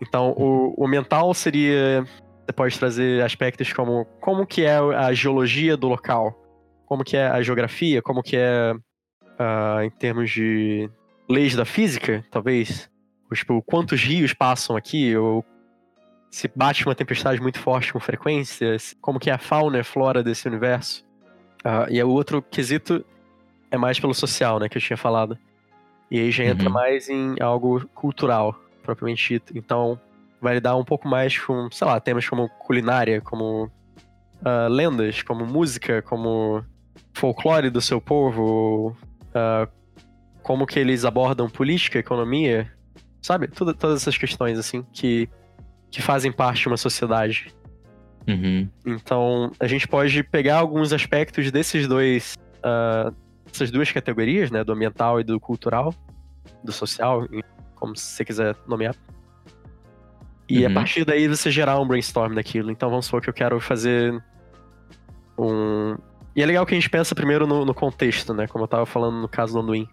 [0.00, 2.04] Então, o, o ambiental seria...
[2.44, 6.38] Você pode trazer aspectos como como que é a geologia do local,
[6.84, 10.90] como que é a geografia, como que é uh, em termos de
[11.26, 12.90] leis da física, talvez.
[13.38, 15.44] Tipo, quantos rios passam aqui, ou
[16.30, 19.84] se bate uma tempestade muito forte com frequência, como que é a fauna e a
[19.84, 21.04] flora desse universo.
[21.64, 23.04] Uh, e o outro quesito
[23.70, 25.38] é mais pelo social, né, que eu tinha falado.
[26.10, 26.74] E aí já entra uhum.
[26.74, 29.56] mais em algo cultural, propriamente dito.
[29.56, 29.98] Então,
[30.40, 35.46] vai lidar um pouco mais com, sei lá, temas como culinária, como uh, lendas, como
[35.46, 36.64] música, como
[37.14, 38.96] folclore do seu povo,
[39.30, 39.70] uh,
[40.42, 42.70] como que eles abordam política, economia,
[43.24, 43.48] sabe?
[43.48, 45.30] Tudo, todas essas questões, assim, que,
[45.90, 47.48] que fazem parte de uma sociedade.
[48.28, 48.68] Uhum.
[48.84, 53.14] Então, a gente pode pegar alguns aspectos desses dois, uh,
[53.50, 55.94] essas duas categorias, né, do ambiental e do cultural,
[56.62, 57.26] do social,
[57.74, 58.94] como você quiser nomear.
[60.46, 60.70] E uhum.
[60.70, 62.70] a partir daí você gerar um brainstorm daquilo.
[62.70, 64.22] Então vamos supor que eu quero fazer
[65.38, 65.96] um.
[66.36, 68.46] E é legal que a gente pensa primeiro no, no contexto, né?
[68.46, 69.88] Como eu tava falando no caso do Anduin.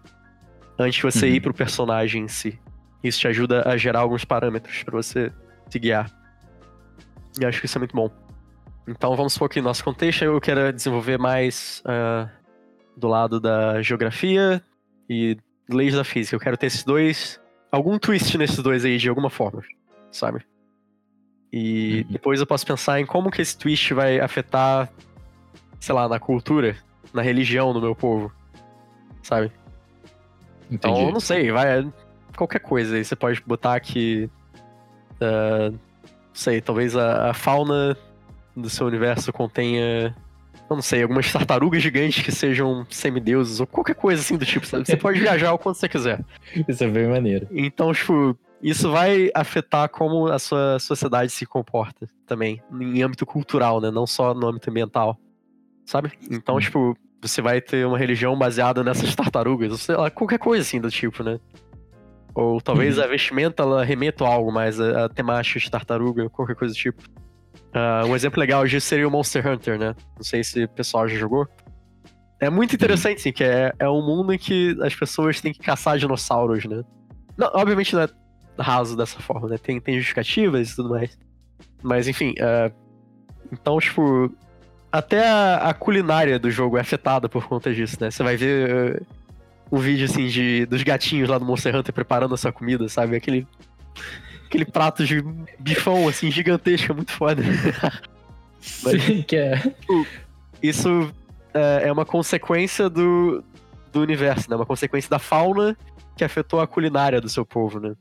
[0.78, 1.32] Antes de você uhum.
[1.32, 2.60] ir pro personagem em si.
[3.02, 5.32] Isso te ajuda a gerar alguns parâmetros para você
[5.68, 6.10] se guiar.
[7.40, 8.10] E acho que isso é muito bom.
[8.86, 12.28] Então vamos supor que no nosso contexto eu quero desenvolver mais uh,
[12.96, 14.62] do lado da geografia
[15.08, 15.36] e
[15.68, 16.36] leis da física.
[16.36, 17.40] Eu quero ter esses dois.
[17.70, 19.62] Algum twist nesses dois aí de alguma forma,
[20.10, 20.44] sabe?
[21.52, 22.12] E uhum.
[22.12, 24.90] depois eu posso pensar em como que esse twist vai afetar,
[25.78, 26.76] sei lá, na cultura,
[27.12, 28.32] na religião do meu povo.
[29.22, 29.52] Sabe?
[30.70, 31.00] Entendi.
[31.00, 31.86] Então, não sei, vai.
[32.36, 33.04] Qualquer coisa aí.
[33.04, 34.28] Você pode botar que.
[35.20, 37.96] Uh, não sei, talvez a, a fauna
[38.56, 40.14] do seu universo contenha
[40.74, 44.86] não sei, algumas tartarugas gigantes que sejam semideuses ou qualquer coisa assim do tipo, sabe?
[44.86, 46.24] Você pode viajar o quanto você quiser.
[46.66, 47.46] Isso é bem maneiro.
[47.50, 53.80] Então, tipo, isso vai afetar como a sua sociedade se comporta também, em âmbito cultural,
[53.80, 53.90] né?
[53.90, 55.18] Não só no âmbito ambiental,
[55.84, 56.12] sabe?
[56.30, 60.80] Então, tipo, você vai ter uma religião baseada nessas tartarugas, sei lá, qualquer coisa assim
[60.80, 61.40] do tipo, né?
[62.34, 63.04] Ou talvez uhum.
[63.04, 66.78] a vestimenta ela remeta a algo mais, a, a temática de tartaruga, qualquer coisa do
[66.78, 67.02] tipo.
[67.74, 69.94] Uh, um exemplo legal disso seria o Monster Hunter, né?
[70.16, 71.46] Não sei se o pessoal já jogou.
[72.40, 75.60] É muito interessante, sim, que é, é um mundo em que as pessoas têm que
[75.60, 76.82] caçar dinossauros, né?
[77.36, 78.08] Não, obviamente não é
[78.58, 79.58] raso dessa forma, né?
[79.58, 81.16] Tem, tem justificativas e tudo mais.
[81.82, 82.72] Mas, enfim, uh,
[83.50, 84.30] então, tipo,
[84.90, 88.10] até a, a, culinária do jogo é afetada por conta disso, né?
[88.10, 89.06] Você vai ver uh,
[89.72, 93.16] um vídeo, assim, de, dos gatinhos lá do Monster Hunter preparando a sua comida, sabe?
[93.16, 93.46] Aquele
[94.46, 95.24] aquele prato de
[95.58, 97.42] bifão, assim, gigantesco, é muito foda.
[98.60, 99.74] Sim, que é.
[100.62, 101.10] Isso
[101.54, 103.42] é, é uma consequência do,
[103.90, 104.56] do universo, né?
[104.56, 105.74] Uma consequência da fauna
[106.14, 107.94] que afetou a culinária do seu povo, né?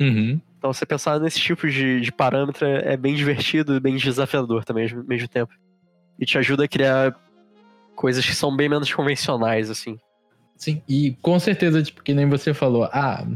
[0.00, 0.40] Uhum.
[0.56, 4.90] Então, você pensar nesse tipo de, de parâmetro é bem divertido e bem desafiador também
[4.90, 5.52] ao mesmo tempo.
[6.18, 7.14] E te ajuda a criar
[7.94, 9.98] coisas que são bem menos convencionais, assim.
[10.62, 13.26] Sim, e com certeza, tipo, que nem você falou, ah,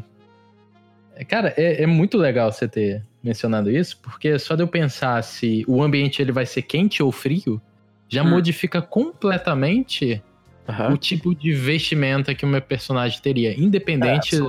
[1.28, 5.64] Cara, é, é, muito legal você ter mencionado isso, porque só de eu pensar se
[5.66, 7.60] o ambiente ele vai ser quente ou frio,
[8.08, 8.30] já hum.
[8.30, 10.22] modifica completamente
[10.68, 10.92] uhum.
[10.92, 14.40] o tipo de vestimenta que o meu personagem teria, independente é,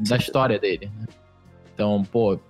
[0.00, 0.90] da história dele.
[0.98, 1.06] Né?
[1.72, 2.40] Então, pô.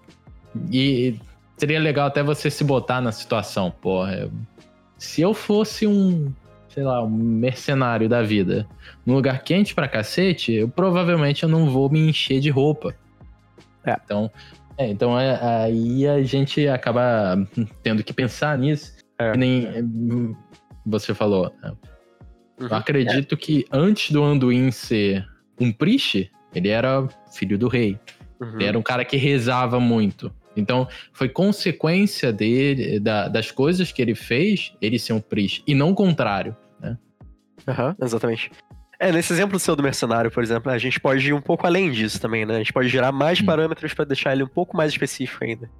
[0.72, 1.16] E
[1.58, 4.04] seria legal até você se botar na situação, pô.
[4.96, 6.32] Se eu fosse um,
[6.76, 8.68] sei lá, um mercenário da vida,
[9.06, 12.94] num lugar quente pra cacete, eu provavelmente eu não vou me encher de roupa.
[13.82, 13.96] É.
[14.04, 14.30] Então,
[14.76, 17.48] é, então é, aí a gente acaba
[17.82, 18.94] tendo que pensar nisso.
[19.18, 19.32] É.
[19.32, 19.82] Que nem é,
[20.84, 21.50] você falou.
[21.62, 21.72] Né?
[22.60, 22.68] Uhum.
[22.68, 23.38] Eu acredito é.
[23.38, 25.26] que antes do Anduin ser
[25.58, 27.98] um Priest, ele era filho do rei.
[28.38, 28.56] Uhum.
[28.56, 30.30] Ele era um cara que rezava muito.
[30.54, 35.62] Então, foi consequência dele, da, das coisas que ele fez, ele ser um Priest.
[35.66, 36.54] E não o contrário?
[37.66, 38.50] Aham, uhum, exatamente.
[38.98, 41.90] É, nesse exemplo seu do mercenário, por exemplo, a gente pode ir um pouco além
[41.90, 42.54] disso também, né?
[42.54, 43.46] A gente pode gerar mais uhum.
[43.46, 45.70] parâmetros para deixar ele um pouco mais específico ainda.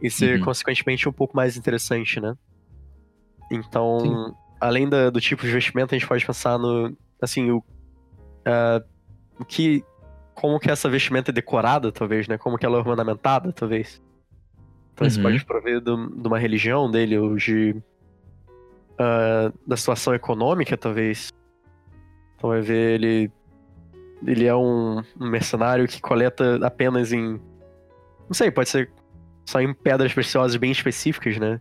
[0.00, 0.44] E ser, uhum.
[0.44, 2.34] consequentemente, um pouco mais interessante, né?
[3.50, 4.34] Então, Sim.
[4.60, 6.96] além da, do tipo de vestimento, a gente pode pensar no.
[7.20, 7.58] Assim, o.
[7.58, 8.84] Uh,
[9.38, 9.84] o que.
[10.34, 12.36] Como que essa vestimenta é decorada, talvez, né?
[12.36, 14.02] Como que ela é ornamentada, talvez.
[14.92, 15.08] Então, uhum.
[15.08, 17.76] isso pode prover do, de uma religião dele, ou de.
[18.92, 21.30] Uh, da situação econômica, talvez.
[22.36, 23.30] Então vai ver ele.
[24.24, 27.40] Ele é um, um mercenário que coleta apenas em.
[28.28, 28.90] Não sei, pode ser
[29.44, 31.60] só em pedras preciosas bem específicas, né?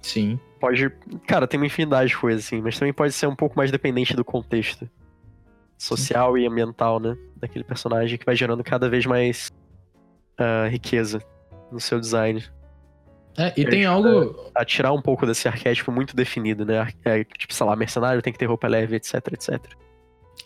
[0.00, 0.38] Sim.
[0.60, 0.90] Pode.
[1.26, 4.14] Cara, tem uma infinidade de coisas, assim, mas também pode ser um pouco mais dependente
[4.14, 4.88] do contexto
[5.78, 6.42] social Sim.
[6.42, 7.16] e ambiental, né?
[7.36, 9.50] Daquele personagem que vai gerando cada vez mais
[10.38, 11.20] uh, riqueza
[11.70, 12.44] no seu design.
[13.36, 14.50] É, e tem algo.
[14.54, 16.88] A tirar um pouco desse arquétipo muito definido, né?
[17.04, 19.60] É, tipo, sei lá, mercenário tem que ter roupa leve, etc, etc.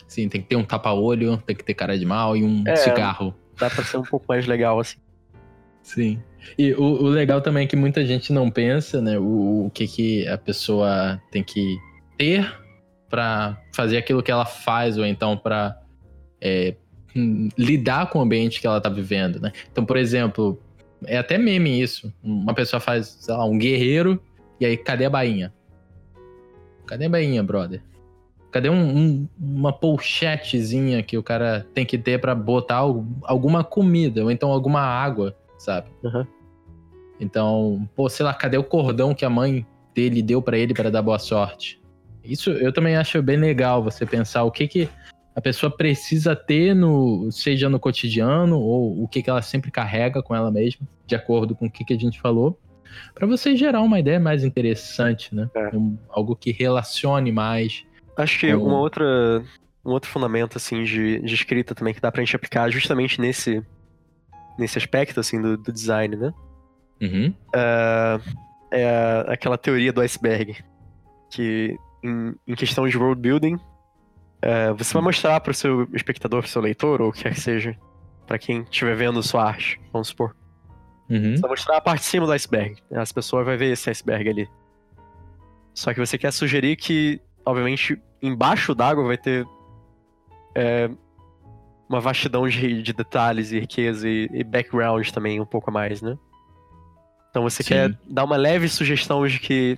[0.07, 2.75] Sim, tem que ter um tapa-olho, tem que ter cara de mal e um é,
[2.75, 3.33] cigarro.
[3.57, 4.97] Dá pra ser um pouco mais legal, assim.
[5.83, 6.21] Sim.
[6.57, 9.19] E o, o, legal também é que muita gente não pensa, né?
[9.19, 11.77] O, o que, que a pessoa tem que
[12.17, 12.51] ter
[13.09, 15.79] para fazer aquilo que ela faz, ou então para
[16.41, 16.75] é,
[17.15, 19.51] hum, lidar com o ambiente que ela tá vivendo, né?
[19.71, 20.59] Então, por exemplo,
[21.05, 22.13] é até meme isso.
[22.23, 24.21] Uma pessoa faz, sei lá, um guerreiro,
[24.59, 25.53] e aí, cadê a bainha?
[26.85, 27.81] Cadê a bainha, brother?
[28.51, 32.77] Cadê um, um, uma pochetezinha que o cara tem que ter para botar
[33.23, 35.89] alguma comida, ou então alguma água, sabe?
[36.03, 36.25] Uhum.
[37.19, 40.89] Então, pô, sei lá, cadê o cordão que a mãe dele deu para ele para
[40.89, 41.79] dar boa sorte?
[42.23, 44.89] Isso eu também acho bem legal você pensar o que que
[45.35, 50.21] a pessoa precisa ter no, seja no cotidiano ou o que, que ela sempre carrega
[50.21, 52.59] com ela mesma, de acordo com o que, que a gente falou,
[53.13, 55.49] para você gerar uma ideia mais interessante, né?
[55.55, 55.75] É.
[55.75, 57.85] Um, algo que relacione mais.
[58.17, 58.63] Acho que com...
[58.63, 59.43] uma outra,
[59.85, 63.63] um outro fundamento assim de, de escrita também que dá pra gente aplicar justamente nesse
[64.57, 66.33] nesse aspecto assim do, do design, né?
[67.01, 67.33] Uhum.
[67.55, 68.19] É,
[68.71, 70.57] é aquela teoria do iceberg
[71.31, 73.57] que em, em questão de world building
[74.41, 77.23] é, você vai mostrar para o seu espectador, para o seu leitor, ou o que
[77.23, 77.77] quer que seja,
[78.25, 80.35] para quem estiver vendo sua arte, vamos supor.
[81.09, 81.35] Uhum.
[81.35, 82.77] Você vai mostrar a parte de cima do iceberg.
[82.91, 84.49] As pessoas vão ver esse iceberg ali.
[85.73, 89.45] Só que você quer sugerir que, obviamente, embaixo d'água vai ter
[90.55, 90.89] é,
[91.89, 96.01] uma vastidão de, de, detalhes e riqueza e, e, background também um pouco a mais,
[96.01, 96.17] né?
[97.29, 97.69] Então você Sim.
[97.69, 99.77] quer dar uma leve sugestão de que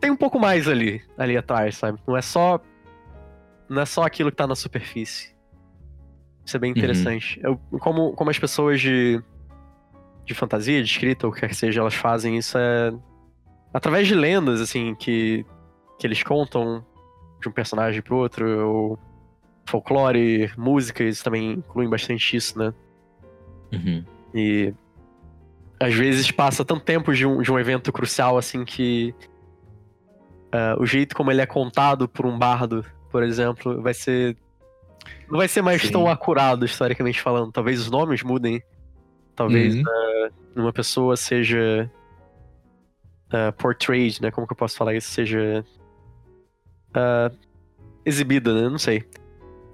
[0.00, 1.98] tem um pouco mais ali, ali atrás, sabe?
[2.06, 2.60] Não é só
[3.72, 5.34] não é só aquilo que tá na superfície.
[6.44, 6.78] Isso é bem uhum.
[6.78, 7.40] interessante.
[7.44, 7.58] Uhum.
[7.72, 9.22] Eu, como, como as pessoas de,
[10.24, 12.92] de fantasia, de escrita, ou o que quer que seja, elas fazem isso é
[13.72, 15.46] através de lendas, assim, que,
[15.98, 16.84] que eles contam
[17.40, 18.98] de um personagem pro outro, ou
[19.64, 22.74] folclore, músicas também incluem bastante isso, né?
[23.72, 24.04] Uhum.
[24.34, 24.74] E
[25.80, 29.14] às vezes passa tanto tempo de um, de um evento crucial assim que
[30.54, 34.36] uh, o jeito como ele é contado por um bardo, por exemplo, vai ser.
[35.30, 35.92] Não vai ser mais Sim.
[35.92, 37.52] tão acurado, historicamente falando.
[37.52, 38.62] Talvez os nomes mudem.
[39.36, 39.82] Talvez uhum.
[39.82, 41.90] uh, uma pessoa seja
[43.28, 44.30] uh, portrayed, né?
[44.30, 45.10] Como que eu posso falar isso?
[45.10, 45.64] Seja
[46.90, 47.36] uh,
[48.04, 48.68] exibida, né?
[48.68, 49.04] Não sei.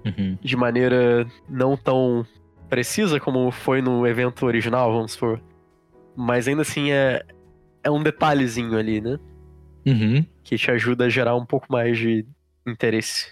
[0.05, 0.37] Uhum.
[0.41, 2.25] De maneira não tão
[2.69, 5.41] precisa como foi no evento original, vamos supor.
[6.15, 7.23] Mas ainda assim é,
[7.83, 9.17] é um detalhezinho ali, né?
[9.85, 10.25] Uhum.
[10.43, 12.25] Que te ajuda a gerar um pouco mais de
[12.65, 13.27] interesse.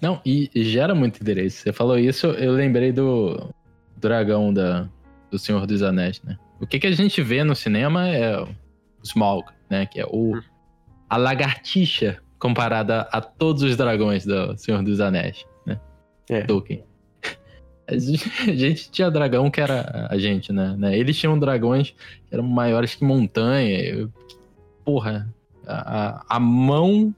[0.00, 1.62] Não, e, gera muito interesse.
[1.62, 3.52] Você falou isso, eu lembrei do
[3.96, 4.88] dragão da,
[5.30, 6.36] do Senhor dos Anéis, né?
[6.60, 8.48] O que, que a gente vê no cinema é o
[9.02, 9.86] Smaug, né?
[9.86, 10.42] Que é o, hum.
[11.08, 15.80] a lagartixa comparada a todos os dragões do Senhor dos Anéis, né?
[16.28, 16.42] É.
[16.42, 16.84] Tolkien.
[17.86, 20.74] A gente tinha dragão que era a gente, né?
[20.98, 24.08] Eles tinham dragões que eram maiores que montanha.
[24.82, 25.28] Porra,
[25.66, 27.14] a, a mão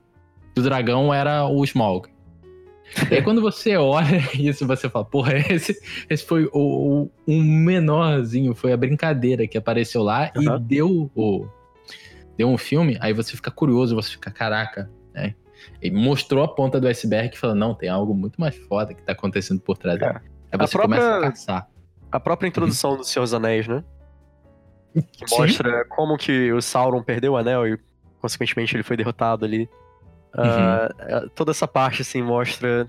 [0.57, 2.09] do dragão era o Smaug.
[3.11, 5.79] E aí quando você olha isso, você fala, porra, esse,
[6.09, 10.57] esse foi o, o um menorzinho, foi a brincadeira que apareceu lá uhum.
[10.57, 11.47] e deu o
[12.37, 15.35] deu um filme, aí você fica curioso, você fica, caraca, né?
[15.83, 19.03] E mostrou a ponta do iceberg e falou, não, tem algo muito mais foda que
[19.03, 20.01] tá acontecendo por trás.
[20.01, 20.21] É.
[20.53, 21.69] Aí você própria, começa a caçar.
[22.13, 22.97] A própria introdução uhum.
[22.99, 23.83] dos Seus Anéis, né?
[25.13, 25.39] Que Sim.
[25.39, 27.79] mostra como que o Sauron perdeu o anel e,
[28.21, 29.69] consequentemente, ele foi derrotado ali.
[30.37, 31.26] Uhum.
[31.26, 32.87] Uh, toda essa parte, assim, mostra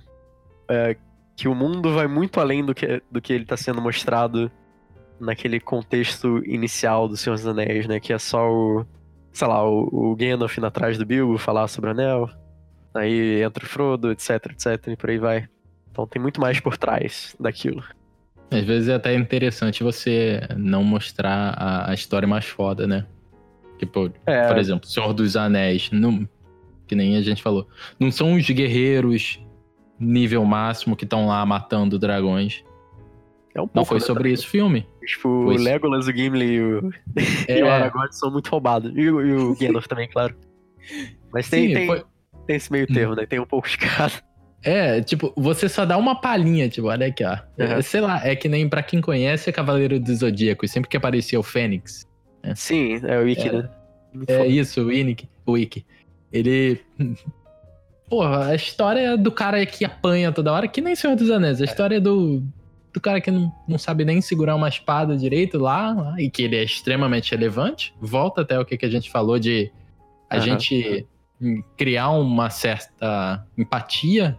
[0.69, 0.99] uh,
[1.35, 4.51] que o mundo vai muito além do que, do que ele está sendo mostrado
[5.19, 7.99] naquele contexto inicial do Senhor dos Anéis, né?
[7.99, 8.85] Que é só o,
[9.31, 12.29] sei lá, o, o Gandalf indo atrás do Bilbo falar sobre o anel,
[12.93, 15.47] aí entra o Frodo, etc, etc, e por aí vai.
[15.91, 17.83] Então tem muito mais por trás daquilo.
[18.49, 23.05] Às vezes é até interessante você não mostrar a, a história mais foda, né?
[23.77, 24.47] Tipo, é...
[24.47, 25.89] por exemplo, Senhor dos Anéis.
[25.91, 26.27] Não,
[26.87, 27.67] que nem a gente falou.
[27.99, 29.39] Não são os guerreiros
[29.99, 32.63] nível máximo que estão lá matando dragões.
[33.53, 34.87] É um pouco, Não foi né, sobre isso o filme.
[35.03, 36.91] Tipo, foi o Legolas, o Gimli e o,
[37.47, 37.57] é...
[37.59, 38.91] e o Aragorn são muito roubados.
[38.95, 40.35] E o, e o Gandalf também, claro.
[41.33, 42.03] Mas tem, Sim, tem, foi...
[42.45, 43.25] tem esse meio termo, né?
[43.25, 44.13] Tem um pouco de cada.
[44.63, 47.37] É, tipo, você só dá uma palhinha, tipo, olha aqui, ó.
[47.57, 47.81] Uhum.
[47.81, 51.39] Sei lá, é que nem pra quem conhece Cavaleiro do Zodíaco, e sempre que aparecia
[51.39, 52.05] o Fênix.
[52.43, 52.53] Né?
[52.55, 53.69] Sim, é o Ikki, é, né?
[54.27, 55.85] É isso, o Inick, o Ikki.
[56.31, 56.81] Ele.
[58.09, 61.59] Porra, a história é do cara que apanha toda hora, que nem Senhor dos Anéis.
[61.59, 61.67] A é.
[61.67, 62.41] história é do,
[62.93, 66.43] do cara que não, não sabe nem segurar uma espada direito lá, lá, e que
[66.43, 67.93] ele é extremamente relevante.
[67.99, 69.69] Volta até o que, que a gente falou de
[70.29, 70.41] a uhum.
[70.41, 71.05] gente
[71.75, 74.37] criar uma certa empatia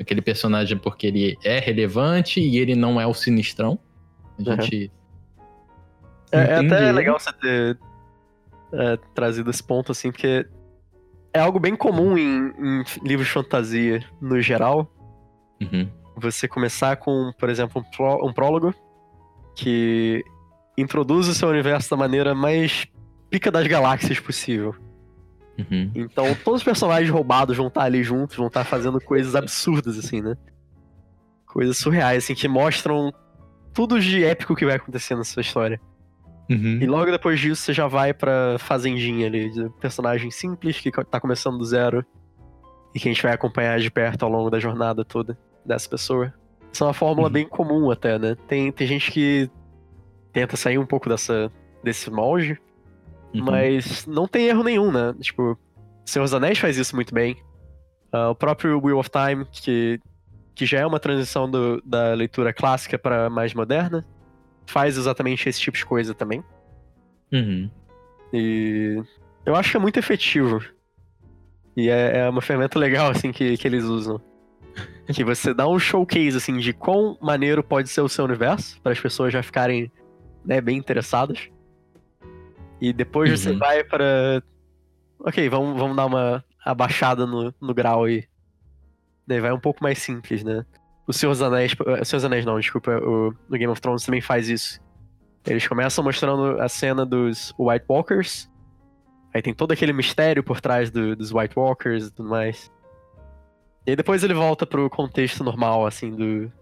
[0.00, 3.78] aquele personagem porque ele é relevante e ele não é o sinistrão.
[4.38, 4.90] A gente.
[6.32, 6.38] Uhum.
[6.38, 7.78] É, é, até legal você ter
[8.72, 10.46] é, trazido esse ponto, assim, porque
[11.32, 14.90] é algo bem comum em, em livros de fantasia no geral.
[15.60, 15.88] Uhum.
[16.16, 18.74] Você começar com, por exemplo, um, pró um prólogo
[19.54, 20.24] que
[20.76, 22.86] introduz o seu universo da maneira mais
[23.30, 24.74] pica das galáxias possível.
[25.58, 25.90] Uhum.
[25.94, 30.20] Então, todos os personagens roubados vão estar ali juntos, vão estar fazendo coisas absurdas, assim,
[30.20, 30.36] né?
[31.46, 33.12] Coisas surreais, assim, que mostram
[33.74, 35.80] tudo de épico que vai acontecer na sua história.
[36.48, 36.78] Uhum.
[36.80, 41.20] E logo depois disso você já vai pra fazendinha ali, de personagem simples que tá
[41.20, 42.04] começando do zero
[42.94, 46.32] e que a gente vai acompanhar de perto ao longo da jornada toda dessa pessoa.
[46.72, 47.32] Isso é uma fórmula uhum.
[47.32, 48.36] bem comum até, né?
[48.46, 49.50] Tem, tem gente que
[50.32, 52.58] tenta sair um pouco dessa, desse molde,
[53.34, 53.44] uhum.
[53.44, 55.14] mas não tem erro nenhum, né?
[55.20, 55.58] Tipo,
[56.04, 57.36] Senhor dos Anéis faz isso muito bem.
[58.12, 60.00] Uh, o próprio Wheel of Time, que,
[60.54, 64.06] que já é uma transição do, da leitura clássica para mais moderna,
[64.68, 66.44] faz exatamente esse tipo de coisa também.
[67.32, 67.70] Uhum.
[68.32, 69.02] E
[69.44, 70.62] eu acho que é muito efetivo.
[71.76, 74.20] E é, é uma ferramenta legal, assim, que, que eles usam.
[75.12, 78.92] que você dá um showcase, assim, de quão maneiro pode ser o seu universo, para
[78.92, 79.90] as pessoas já ficarem
[80.44, 81.48] né, bem interessadas.
[82.80, 83.36] E depois uhum.
[83.36, 84.42] você vai para.
[85.20, 88.28] Ok, vamos, vamos dar uma abaixada no, no grau e.
[89.26, 90.64] Né, vai um pouco mais simples, né?
[91.08, 91.72] O Senhor dos Anéis.
[91.72, 92.92] O Senhor dos Anéis não, desculpa.
[92.98, 94.78] O, o Game of Thrones também faz isso.
[95.46, 98.50] Eles começam mostrando a cena dos White Walkers.
[99.34, 102.70] Aí tem todo aquele mistério por trás do, dos White Walkers e tudo mais.
[103.86, 106.52] E aí depois ele volta pro contexto normal, assim, do,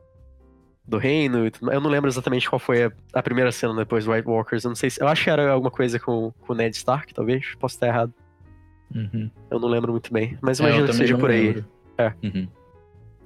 [0.86, 1.50] do reino.
[1.72, 4.62] Eu não lembro exatamente qual foi a, a, primeira cena depois do White Walkers.
[4.62, 5.02] Eu não sei se.
[5.02, 7.56] Eu acho que era alguma coisa com, com o Ned Stark, talvez.
[7.56, 8.14] Posso estar errado.
[8.94, 9.28] Uhum.
[9.50, 10.38] Eu não lembro muito bem.
[10.40, 11.46] Mas é, imagino é, que seja por aí.
[11.48, 11.64] Lembro.
[11.98, 12.12] É.
[12.22, 12.48] Uhum.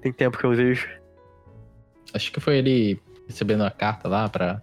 [0.01, 1.00] Tem tempo que eu vejo.
[2.13, 4.63] Acho que foi ele recebendo a carta lá pra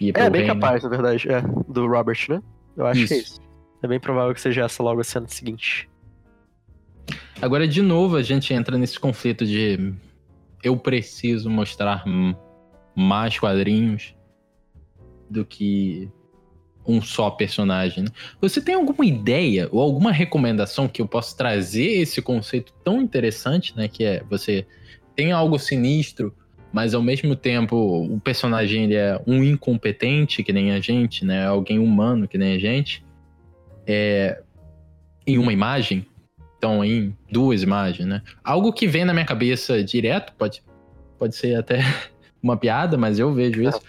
[0.00, 0.60] ir pro É, bem reino.
[0.60, 1.28] capaz, na verdade.
[1.30, 2.42] É, do Robert, né?
[2.76, 3.08] Eu acho isso.
[3.08, 3.40] que é isso.
[3.82, 5.88] É bem provável que seja essa logo a cena seguinte.
[7.40, 9.92] Agora, de novo, a gente entra nesse conflito de
[10.62, 12.02] eu preciso mostrar
[12.96, 14.14] mais quadrinhos
[15.28, 16.08] do que
[16.86, 18.04] um só personagem.
[18.04, 18.10] Né?
[18.40, 23.76] Você tem alguma ideia ou alguma recomendação que eu possa trazer esse conceito tão interessante,
[23.76, 23.88] né?
[23.88, 24.66] Que é você
[25.14, 26.34] tem algo sinistro,
[26.74, 31.46] mas ao mesmo tempo o personagem ele é um incompetente que nem a gente, né?
[31.46, 33.04] Alguém humano que nem a gente.
[33.86, 34.42] É,
[35.24, 36.04] em uma imagem,
[36.58, 38.22] então em duas imagens, né?
[38.42, 40.64] Algo que vem na minha cabeça direto, pode,
[41.16, 41.78] pode ser até
[42.42, 43.80] uma piada, mas eu vejo isso.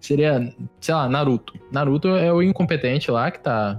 [0.00, 1.52] Seria, sei lá, Naruto.
[1.70, 3.78] Naruto é o incompetente lá que tá.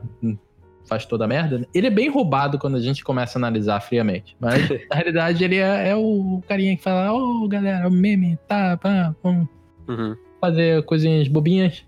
[0.92, 1.66] Faz toda a merda.
[1.74, 4.36] Ele é bem roubado quando a gente começa a analisar friamente.
[4.38, 8.76] Mas, na realidade, ele é, é, o carinha que fala: Ô, oh, galera, meme, tá,
[8.76, 9.48] pá, vamos
[9.88, 10.16] uhum.
[10.42, 11.86] fazer coisinhas bobinhas.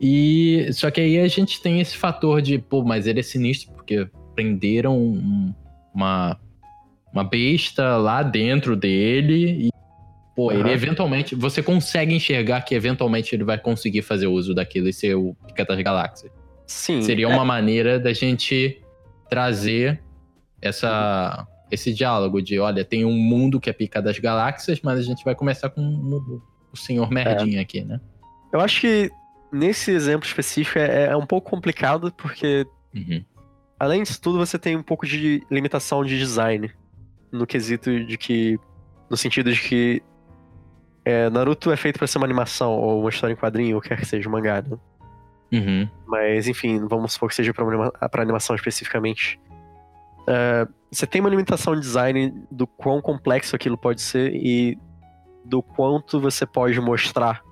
[0.00, 3.72] E só que aí a gente tem esse fator de, pô, mas ele é sinistro,
[3.72, 5.52] porque prenderam um,
[5.92, 6.38] uma,
[7.12, 9.70] uma besta lá dentro dele e,
[10.36, 11.34] pô, ele eventualmente.
[11.34, 15.64] Você consegue enxergar que eventualmente ele vai conseguir fazer uso daquilo e ser o Pica
[15.64, 16.43] das Galáxias.
[16.66, 17.02] Sim.
[17.02, 17.46] Seria uma é.
[17.46, 18.82] maneira da gente
[19.28, 20.02] trazer
[20.60, 25.02] essa, esse diálogo de: olha, tem um mundo que é Pica das Galáxias, mas a
[25.02, 26.42] gente vai começar com o,
[26.72, 27.62] o senhor Merdinha é.
[27.62, 28.00] aqui, né?
[28.52, 29.10] Eu acho que
[29.52, 33.24] nesse exemplo específico é, é um pouco complicado, porque uhum.
[33.78, 36.72] Além disso tudo, você tem um pouco de limitação de design.
[37.30, 38.58] No quesito de que.
[39.10, 40.02] No sentido de que.
[41.04, 43.98] É, Naruto é feito para ser uma animação, ou uma história em quadrinho, ou quer
[43.98, 44.78] que seja um mangá, né?
[45.52, 45.88] Uhum.
[46.06, 49.40] Mas, enfim, vamos supor que seja pra animação especificamente.
[50.22, 54.78] Uh, você tem uma limitação de design do quão complexo aquilo pode ser e
[55.44, 57.42] do quanto você pode mostrar,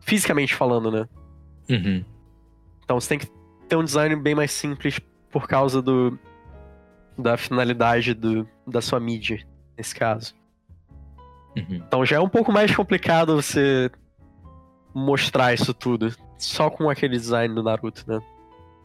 [0.00, 1.08] fisicamente falando, né?
[1.70, 2.04] Uhum.
[2.84, 3.28] Então você tem que
[3.68, 6.18] ter um design bem mais simples por causa do
[7.16, 10.34] da finalidade do, da sua mídia, nesse caso.
[11.56, 11.82] Uhum.
[11.86, 13.90] Então já é um pouco mais complicado você
[14.94, 16.14] mostrar isso tudo
[16.44, 18.20] só com aquele design do Naruto, né?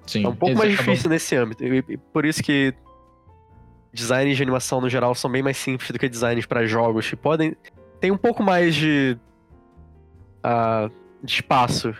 [0.05, 0.26] Sim.
[0.26, 1.64] É um pouco mais difícil nesse âmbito.
[1.64, 2.74] E, e, por isso que
[3.91, 7.16] designs de animação no geral são bem mais simples do que designs para jogos que
[7.16, 7.55] podem
[7.99, 9.18] tem um pouco mais de
[10.45, 10.91] uh,
[11.24, 11.93] de espaço,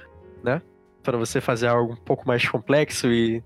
[0.43, 0.62] né?
[1.01, 3.43] Para você fazer algo um pouco mais complexo e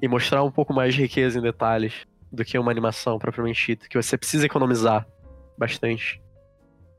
[0.00, 3.88] e mostrar um pouco mais de riqueza em detalhes do que uma animação propriamente dita,
[3.88, 5.06] que você precisa economizar
[5.56, 6.20] bastante.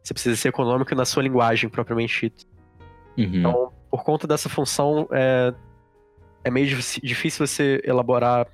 [0.01, 2.45] Você precisa ser econômico na sua linguagem propriamente dita.
[3.17, 3.23] Uhum.
[3.23, 5.53] Então, por conta dessa função, é,
[6.43, 8.45] é meio difícil você elaborar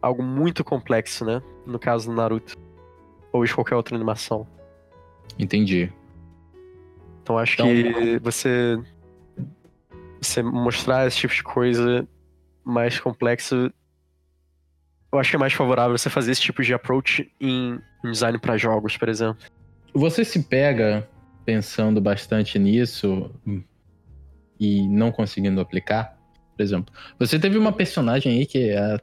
[0.00, 1.42] algo muito complexo, né?
[1.66, 2.56] No caso do Naruto.
[3.30, 4.48] Ou de qualquer outra animação.
[5.38, 5.92] Entendi.
[7.22, 7.66] Então acho então...
[7.66, 8.82] que você.
[10.18, 12.08] Você mostrar esse tipo de coisa
[12.64, 13.70] mais complexo,
[15.12, 18.38] eu acho que é mais favorável você fazer esse tipo de approach em, em design
[18.38, 19.44] para jogos, por exemplo.
[19.92, 21.06] Você se pega
[21.44, 23.30] pensando bastante nisso
[24.58, 26.16] e não conseguindo aplicar?
[26.56, 28.98] Por exemplo, você teve uma personagem aí que é,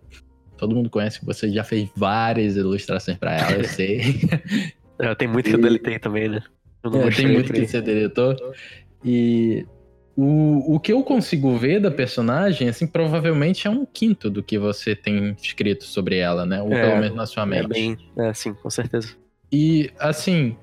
[0.58, 4.02] todo mundo conhece, que você já fez várias ilustrações para ela, eu sei.
[5.00, 6.42] é, tem muito que eu deletei também, né?
[6.84, 8.36] É, tem muito que você deletou.
[9.04, 9.66] E
[10.16, 14.58] o, o que eu consigo ver da personagem, assim, provavelmente é um quinto do que
[14.58, 16.62] você tem escrito sobre ela, né?
[16.62, 17.66] Ou é, pelo menos na sua é mente.
[17.66, 19.16] É, bem, é, sim, com certeza.
[19.52, 20.56] E, assim,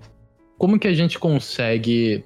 [0.56, 2.24] como que a gente consegue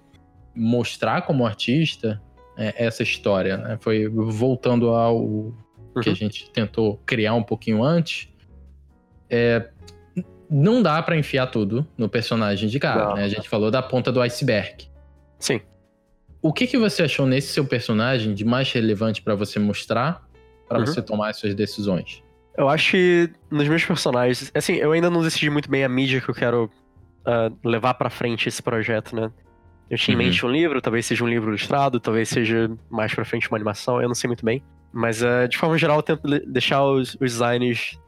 [0.54, 2.20] mostrar como artista
[2.56, 3.78] é, essa história, né?
[3.80, 5.54] Foi voltando ao uhum.
[6.02, 6.16] que a uhum.
[6.16, 8.28] gente tentou criar um pouquinho antes.
[9.28, 9.68] É,
[10.50, 13.24] não dá para enfiar tudo no personagem de cara, né?
[13.24, 14.86] A gente falou da ponta do iceberg.
[15.38, 15.60] Sim.
[16.42, 20.26] O que, que você achou nesse seu personagem de mais relevante para você mostrar,
[20.68, 20.86] para uhum.
[20.86, 22.22] você tomar as suas decisões?
[22.56, 26.20] Eu acho que nos meus personagens, assim, eu ainda não decidi muito bem a mídia
[26.20, 26.70] que eu quero
[27.26, 29.30] uh, levar para frente esse projeto, né?
[29.92, 30.22] Eu tinha uhum.
[30.22, 33.58] em mente um livro, talvez seja um livro ilustrado, talvez seja mais pra frente uma
[33.58, 34.62] animação, eu não sei muito bem.
[34.90, 38.00] Mas uh, de forma geral eu tento deixar os, os designs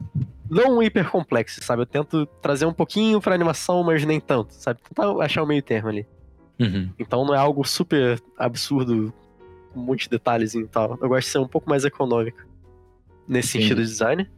[0.48, 1.82] não hiper complexos, sabe?
[1.82, 4.80] Eu tento trazer um pouquinho pra animação, mas nem tanto, sabe?
[4.80, 6.06] Tentar achar o meio termo ali.
[6.58, 6.88] Uhum.
[6.98, 9.12] Então não é algo super absurdo,
[9.74, 10.98] com um monte de detalhes e tal.
[11.02, 12.46] Eu gosto de ser um pouco mais econômico
[13.28, 13.60] nesse Sim.
[13.60, 14.30] sentido de design.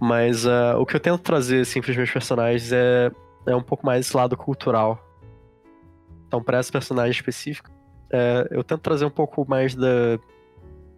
[0.00, 3.10] Mas uh, o que eu tento trazer, assim, pros meus personagens é,
[3.46, 5.05] é um pouco mais esse lado cultural.
[6.36, 7.70] Então, pra esse personagem específico,
[8.12, 10.18] é, eu tento trazer um pouco mais da,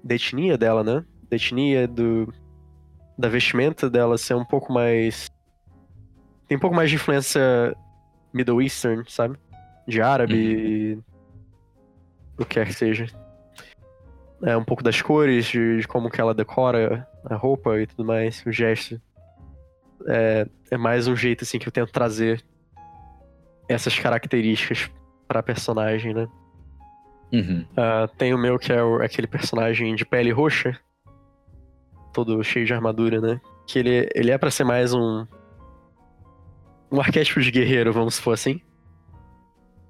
[0.03, 1.05] da etnia dela, né?
[1.30, 2.34] Da etnia, do,
[3.16, 5.30] da vestimenta dela ser um pouco mais.
[6.49, 7.41] Tem um pouco mais de influência
[8.32, 9.39] Middle Eastern, sabe?
[9.86, 11.03] De árabe, uhum.
[12.41, 13.07] o que quer que seja.
[14.43, 18.05] É, um pouco das cores, de, de, como que ela decora a roupa e tudo
[18.05, 19.01] mais, o gesto.
[20.09, 22.45] É, é mais um jeito, assim, que eu tento trazer
[23.68, 24.91] essas características
[25.29, 26.26] pra personagem, né?
[27.33, 27.64] Uhum.
[27.72, 30.79] Uh, tem o meu, que é o, aquele personagem de pele roxa,
[32.12, 33.41] todo cheio de armadura, né?
[33.66, 35.26] Que ele, ele é para ser mais um.
[36.91, 38.62] Um arquétipo de guerreiro, vamos supor assim.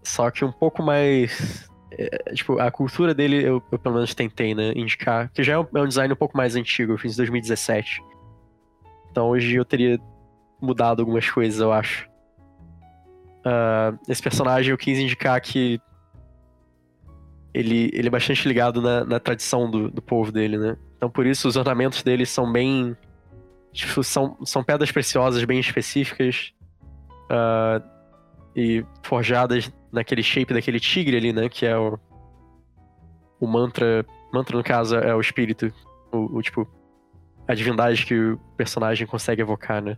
[0.03, 1.71] Só que um pouco mais.
[1.93, 4.73] É, tipo, a cultura dele eu, eu, pelo menos tentei, né?
[4.75, 5.31] Indicar.
[5.33, 8.03] Que já é um, é um design um pouco mais antigo, eu fiz em 2017.
[9.11, 9.99] Então hoje eu teria
[10.61, 12.09] mudado algumas coisas, eu acho.
[13.41, 15.81] Uh, esse personagem eu quis indicar que
[17.55, 20.77] ele, ele é bastante ligado na, na tradição do, do povo dele, né?
[20.97, 22.97] Então por isso os ornamentos dele são bem.
[23.73, 26.53] Tipo, são, são pedras preciosas bem específicas.
[27.31, 27.99] Uh,
[28.59, 31.49] e forjadas naquele shape daquele tigre ali, né?
[31.49, 31.99] Que é o.
[33.41, 34.05] O mantra.
[34.33, 35.73] Mantra, no caso, é o espírito.
[36.13, 36.69] O, o tipo.
[37.47, 39.97] A divindade que o personagem consegue evocar, né?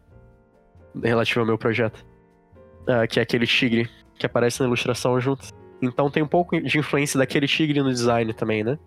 [1.02, 2.04] Relativo ao meu projeto.
[2.82, 5.48] Uh, que é aquele tigre que aparece na ilustração junto.
[5.80, 8.78] Então tem um pouco de influência daquele tigre no design também, né?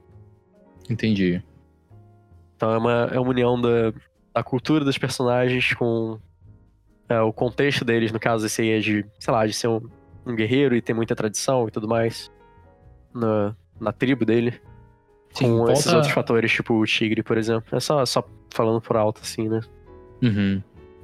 [0.90, 1.44] Entendi.
[2.56, 3.94] Então é uma, é uma união da,
[4.34, 6.20] da cultura dos personagens com
[7.10, 9.82] é, o contexto deles, no caso, esse aí é de, sei lá, de ser um,
[10.26, 12.32] um guerreiro e ter muita tradição e tudo mais
[13.14, 14.60] na, na tribo dele.
[15.34, 15.74] Sim, com volta...
[15.74, 17.76] esses outros fatores, tipo o tigre, por exemplo.
[17.76, 19.62] É só, só falando por alto, assim, né?
[20.22, 20.62] Uhum.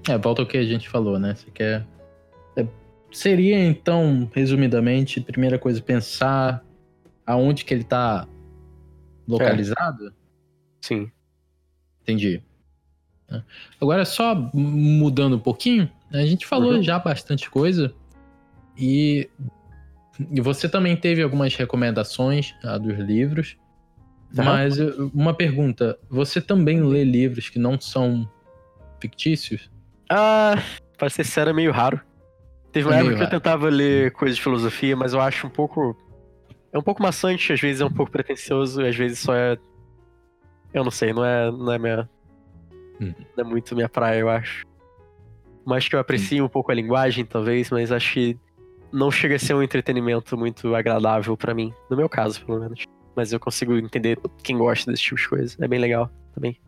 [0.07, 1.35] É, volta ao que a gente falou, né?
[1.35, 1.85] Você quer.
[3.11, 6.63] Seria, então, resumidamente, primeira coisa, pensar
[7.25, 8.27] aonde que ele tá
[9.27, 10.07] localizado?
[10.07, 10.11] É.
[10.81, 11.11] Sim.
[12.01, 12.41] Entendi.
[13.79, 16.83] Agora, só mudando um pouquinho, a gente falou uhum.
[16.83, 17.93] já bastante coisa
[18.77, 19.29] e,
[20.31, 23.55] e você também teve algumas recomendações ah, dos livros,
[24.35, 24.43] uhum.
[24.43, 24.79] mas
[25.13, 28.27] uma pergunta: você também lê livros que não são
[28.99, 29.69] fictícios?
[30.09, 30.55] Ah,
[30.97, 32.01] pra ser sério, é meio raro.
[32.71, 35.97] Teve uma época que eu tentava ler coisas de filosofia, mas eu acho um pouco.
[36.71, 39.57] É um pouco maçante, às vezes é um pouco pretencioso, às vezes só é.
[40.71, 42.09] Eu não sei, não é, não é minha
[43.01, 43.13] Hum.
[43.35, 44.65] Não é muito minha praia, eu acho.
[45.65, 46.45] Mas que eu aprecio hum.
[46.45, 48.37] um pouco a linguagem, talvez, mas acho que
[48.91, 51.73] não chega a ser um entretenimento muito agradável para mim.
[51.89, 52.83] No meu caso, pelo menos.
[53.15, 55.55] Mas eu consigo entender quem gosta desse tipo de coisa.
[55.59, 56.59] É bem legal também.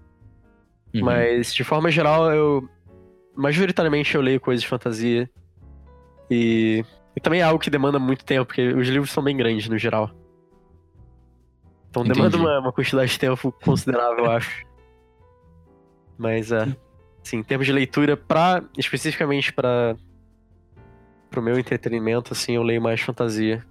[0.94, 1.04] Uhum.
[1.04, 2.68] Mas, de forma geral, eu.
[3.36, 5.30] Majoritariamente eu leio coisas de fantasia.
[6.32, 6.86] E.
[7.14, 9.78] E também é algo que demanda muito tempo, porque os livros são bem grandes no
[9.78, 10.10] geral.
[11.90, 12.18] Então Entendi.
[12.18, 14.66] demanda uma, uma quantidade de tempo considerável, eu acho.
[16.18, 16.74] Mas, é,
[17.22, 19.98] assim, em termos de leitura, pra, especificamente para
[21.36, 23.66] o meu entretenimento, assim, eu leio mais fantasia.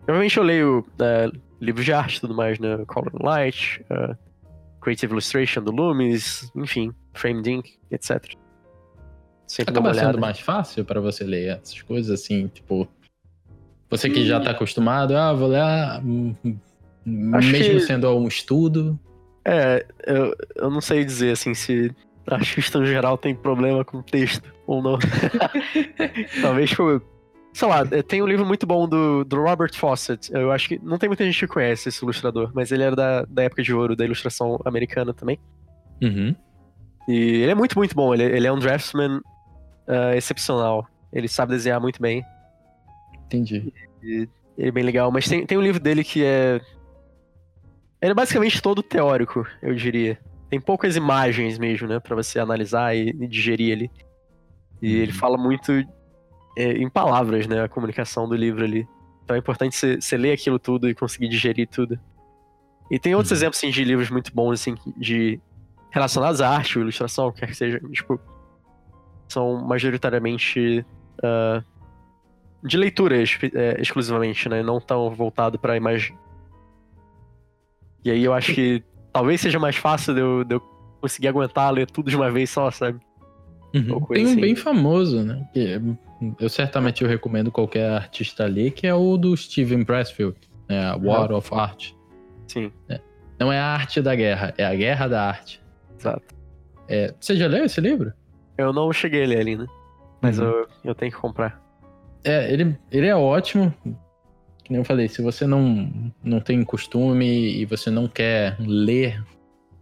[0.00, 1.30] Normalmente eu leio é,
[1.60, 2.82] livros de arte e tudo mais, né?
[2.86, 4.16] Color Light, uh,
[4.80, 8.34] Creative Illustration do Loomis, enfim, Framed Ink, etc.
[9.50, 12.86] Sempre Acaba sendo mais fácil para você ler essas coisas, assim, tipo...
[13.90, 14.26] Você que hum.
[14.26, 15.60] já tá acostumado, ah, vou ler...
[15.60, 16.00] Ah,
[17.04, 17.80] mesmo que...
[17.80, 18.96] sendo um estudo...
[19.44, 21.90] É, eu, eu não sei dizer assim se
[22.28, 24.98] artista no geral tem problema com texto ou não.
[26.40, 27.02] Talvez, tipo,
[27.52, 30.32] sei lá, é, tem um livro muito bom do, do Robert Fawcett.
[30.32, 33.24] Eu acho que não tem muita gente que conhece esse ilustrador, mas ele era da,
[33.24, 35.40] da época de ouro da ilustração americana também.
[36.00, 36.36] Uhum.
[37.08, 38.14] E ele é muito, muito bom.
[38.14, 39.20] Ele, ele é um draftsman
[39.90, 40.86] uh, excepcional.
[41.12, 42.24] Ele sabe desenhar muito bem.
[43.26, 43.72] Entendi.
[44.02, 45.10] E, ele é bem legal.
[45.10, 46.60] Mas tem, tem um livro dele que é
[48.00, 50.18] ele é basicamente todo teórico, eu diria.
[50.48, 53.90] Tem poucas imagens mesmo, né, para você analisar e, e, digerir ele.
[54.80, 55.02] E uhum.
[55.02, 55.70] ele fala muito
[56.56, 58.88] é, em palavras, né, a comunicação do livro ali.
[59.22, 62.00] Então é importante você ler aquilo tudo e conseguir digerir tudo.
[62.90, 63.36] E tem outros uhum.
[63.36, 65.38] exemplos assim, de livros muito bons, assim, de
[65.90, 68.18] relacionados à arte ou ilustração, quer que seja, tipo,
[69.32, 70.84] são majoritariamente
[71.18, 71.64] uh,
[72.62, 74.62] de leitura é, exclusivamente, né?
[74.62, 76.16] Não tão voltado pra imagem.
[78.04, 80.60] E aí eu acho que talvez seja mais fácil de eu, de eu
[81.00, 83.00] conseguir aguentar ler tudo de uma vez só, sabe?
[83.74, 84.04] Uhum.
[84.06, 84.40] Tem um assim.
[84.40, 85.48] bem famoso, né?
[85.52, 85.80] Que
[86.38, 90.36] eu certamente eu recomendo qualquer artista ler, que é o do Steven Pressfield,
[90.68, 90.94] né?
[90.96, 91.38] War uhum.
[91.38, 91.92] of Art.
[92.46, 92.72] Sim.
[92.88, 93.00] É.
[93.38, 95.62] Não é a arte da guerra, é a guerra da arte.
[95.98, 96.34] Exato.
[96.88, 98.12] É, você já leu esse livro?
[98.60, 99.66] Eu não cheguei a ler ali, né?
[100.20, 100.46] Mas uhum.
[100.46, 101.60] eu, eu tenho que comprar.
[102.24, 103.72] É, ele, ele é ótimo.
[104.62, 109.22] Que nem eu falei, se você não, não tem costume e você não quer ler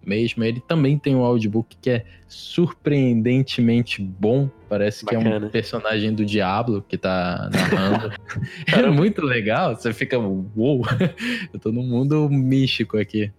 [0.09, 4.49] mesmo, ele também tem um audiobook que é surpreendentemente bom.
[4.69, 5.23] Parece Bacana.
[5.23, 8.15] que é um personagem do Diablo que tá narrando.
[8.73, 10.83] é muito legal, você fica, uou, wow,
[11.53, 13.31] eu tô num mundo místico aqui.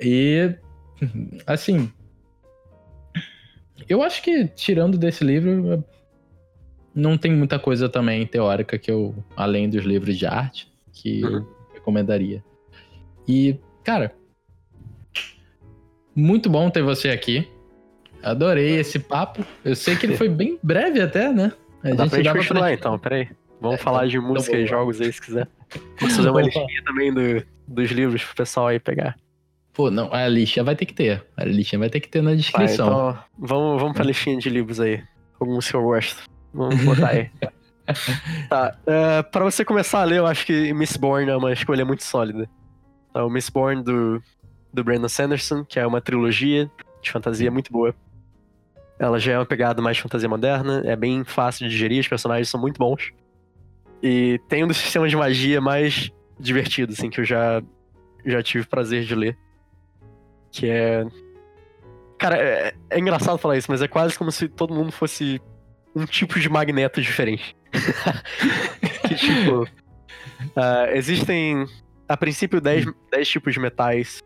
[0.00, 0.54] E,
[1.46, 1.92] assim,
[3.88, 5.84] eu acho que tirando desse livro,
[6.94, 11.36] não tem muita coisa também teórica que eu, além dos livros de arte, que uhum.
[11.36, 12.42] eu recomendaria.
[13.26, 14.14] E, cara,
[16.14, 17.48] muito bom ter você aqui.
[18.22, 19.44] Adorei esse papo.
[19.64, 21.52] Eu sei que ele foi bem breve até, né?
[21.82, 22.72] A Dá gente pra gente continuar pra...
[22.72, 23.28] então, peraí.
[23.60, 25.48] Vamos é, falar de então música e jogos aí se quiser.
[26.00, 29.16] Vamos fazer uma listinha também do, dos livros pro pessoal aí pegar.
[29.74, 31.26] Pô, não, a listinha vai ter que ter.
[31.36, 32.86] A listinha vai ter que ter na descrição.
[32.86, 35.02] Então, vamos, vamos pra listinha de livros aí.
[35.38, 36.22] Alguns que eu gosto.
[36.54, 37.30] Vamos botar aí.
[38.48, 38.78] tá.
[38.82, 42.48] Uh, pra você começar a ler, eu acho que Mistborn é uma escolha muito sólida.
[43.12, 44.22] Tá, o Mistborn do,
[44.72, 46.70] do Brandon Sanderson, que é uma trilogia
[47.02, 47.92] de fantasia muito boa.
[48.96, 52.48] Ela já é uma pegada mais fantasia moderna, é bem fácil de digerir, os personagens
[52.48, 53.12] são muito bons.
[54.00, 57.60] E tem um dos sistemas de magia mais divertidos, assim, que eu já,
[58.24, 59.36] já tive prazer de ler.
[60.54, 61.04] Que é.
[62.16, 65.42] Cara, é, é engraçado falar isso, mas é quase como se todo mundo fosse
[65.94, 67.56] um tipo de magneto diferente.
[69.08, 69.64] que tipo.
[69.64, 71.66] Uh, existem,
[72.08, 74.22] a princípio, 10, 10 tipos de metais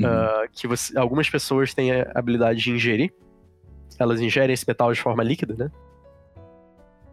[0.00, 3.12] uh, que você, algumas pessoas têm a habilidade de ingerir.
[3.98, 5.70] Elas ingerem esse metal de forma líquida, né?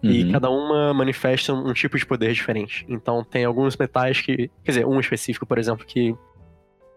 [0.04, 0.12] Uhum.
[0.12, 2.86] E cada uma manifesta um tipo de poder diferente.
[2.90, 4.52] Então tem alguns metais que.
[4.64, 6.14] Quer dizer, um específico, por exemplo, que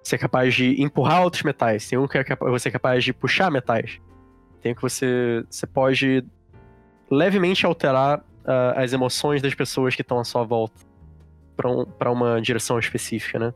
[0.03, 1.88] você é capaz de empurrar outros metais.
[1.88, 4.00] Tem um que é você é capaz de puxar metais.
[4.61, 6.24] Tem um que você, você pode
[7.11, 10.80] levemente alterar uh, as emoções das pessoas que estão à sua volta
[11.57, 13.55] para um, uma direção específica, né?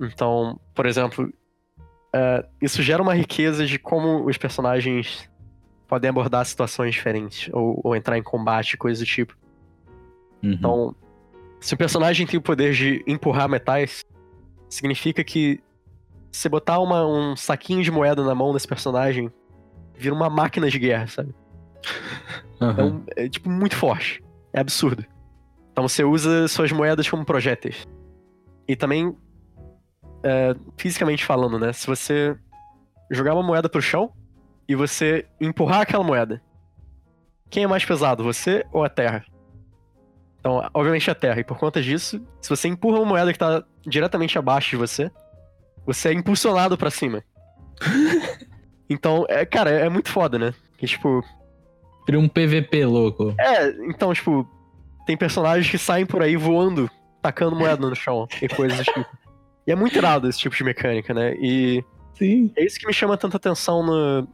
[0.00, 1.32] Então, por exemplo,
[1.78, 5.30] uh, isso gera uma riqueza de como os personagens
[5.86, 9.36] podem abordar situações diferentes ou, ou entrar em combate, coisas do tipo.
[10.42, 10.52] Uhum.
[10.52, 10.96] Então,
[11.60, 14.04] se o personagem tem o poder de empurrar metais,
[14.68, 15.60] significa que
[16.30, 19.32] se botar uma, um saquinho de moeda na mão desse personagem,
[19.94, 21.34] vira uma máquina de guerra, sabe?
[22.60, 23.04] Uhum.
[23.16, 24.22] É, é, tipo, muito forte.
[24.52, 25.04] É absurdo.
[25.72, 27.86] Então você usa suas moedas como projéteis.
[28.68, 29.16] E também,
[30.22, 31.72] é, fisicamente falando, né?
[31.72, 32.36] Se você
[33.10, 34.12] jogar uma moeda pro chão
[34.68, 36.42] e você empurrar aquela moeda,
[37.48, 39.24] quem é mais pesado, você ou a terra?
[40.46, 41.40] Então, obviamente a terra.
[41.40, 45.10] E por conta disso, se você empurra uma moeda que tá diretamente abaixo de você,
[45.84, 47.24] você é impulsionado para cima.
[48.88, 50.54] então, é, cara, é muito foda, né?
[50.78, 51.20] Que, tipo,
[52.06, 53.34] Cria um PVP louco.
[53.40, 54.48] É, então, tipo,
[55.04, 56.88] tem personagens que saem por aí voando,
[57.20, 59.04] tacando moeda no chão e coisas tipo.
[59.66, 61.34] E é muito irado esse tipo de mecânica, né?
[61.40, 61.82] E.
[62.14, 62.52] Sim.
[62.56, 64.28] É isso que me chama tanta atenção no,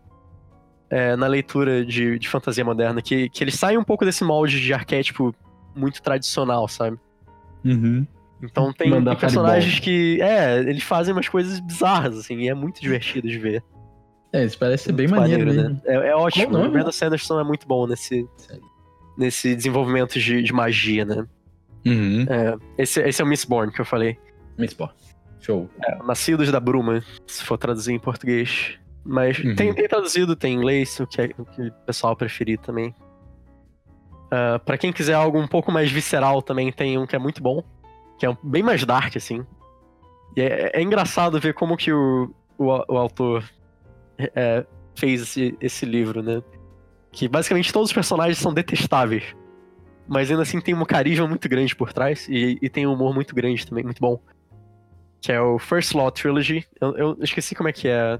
[0.90, 4.60] é, na leitura de, de fantasia moderna, que, que eles saem um pouco desse molde
[4.60, 5.34] de arquétipo
[5.74, 6.98] muito tradicional, sabe?
[7.64, 8.06] Uhum.
[8.42, 10.20] Então tem, tem personagens que.
[10.20, 13.62] É, eles fazem umas coisas bizarras, assim, e é muito divertido de ver.
[14.32, 15.80] É, isso parece ser bem maneiro, maneiro né?
[15.84, 16.58] É, é ótimo.
[16.58, 18.26] O Brandon Sanderson é muito bom nesse,
[19.16, 21.26] nesse desenvolvimento de, de magia, né?
[21.86, 22.26] Uhum.
[22.28, 24.18] É, esse, esse é o Mistborn que eu falei.
[24.58, 24.94] Mistborn.
[25.40, 25.68] Show.
[25.84, 28.78] É, Nascidos da Bruma, se for traduzir em português.
[29.04, 29.54] Mas uhum.
[29.56, 32.94] tem, tem, traduzido, tem em inglês, o que, é, o que o pessoal preferir também.
[34.32, 37.42] Uh, para quem quiser algo um pouco mais visceral também, tem um que é muito
[37.42, 37.62] bom.
[38.18, 39.44] Que é bem mais dark, assim.
[40.34, 43.44] E é, é engraçado ver como que o, o, o autor
[44.18, 44.64] é,
[44.94, 46.42] fez esse, esse livro, né?
[47.10, 49.36] Que basicamente todos os personagens são detestáveis.
[50.08, 53.14] Mas ainda assim tem um carisma muito grande por trás e, e tem um humor
[53.14, 54.18] muito grande também, muito bom.
[55.20, 56.66] Que é o First Law Trilogy.
[56.80, 58.18] Eu, eu esqueci como é que é,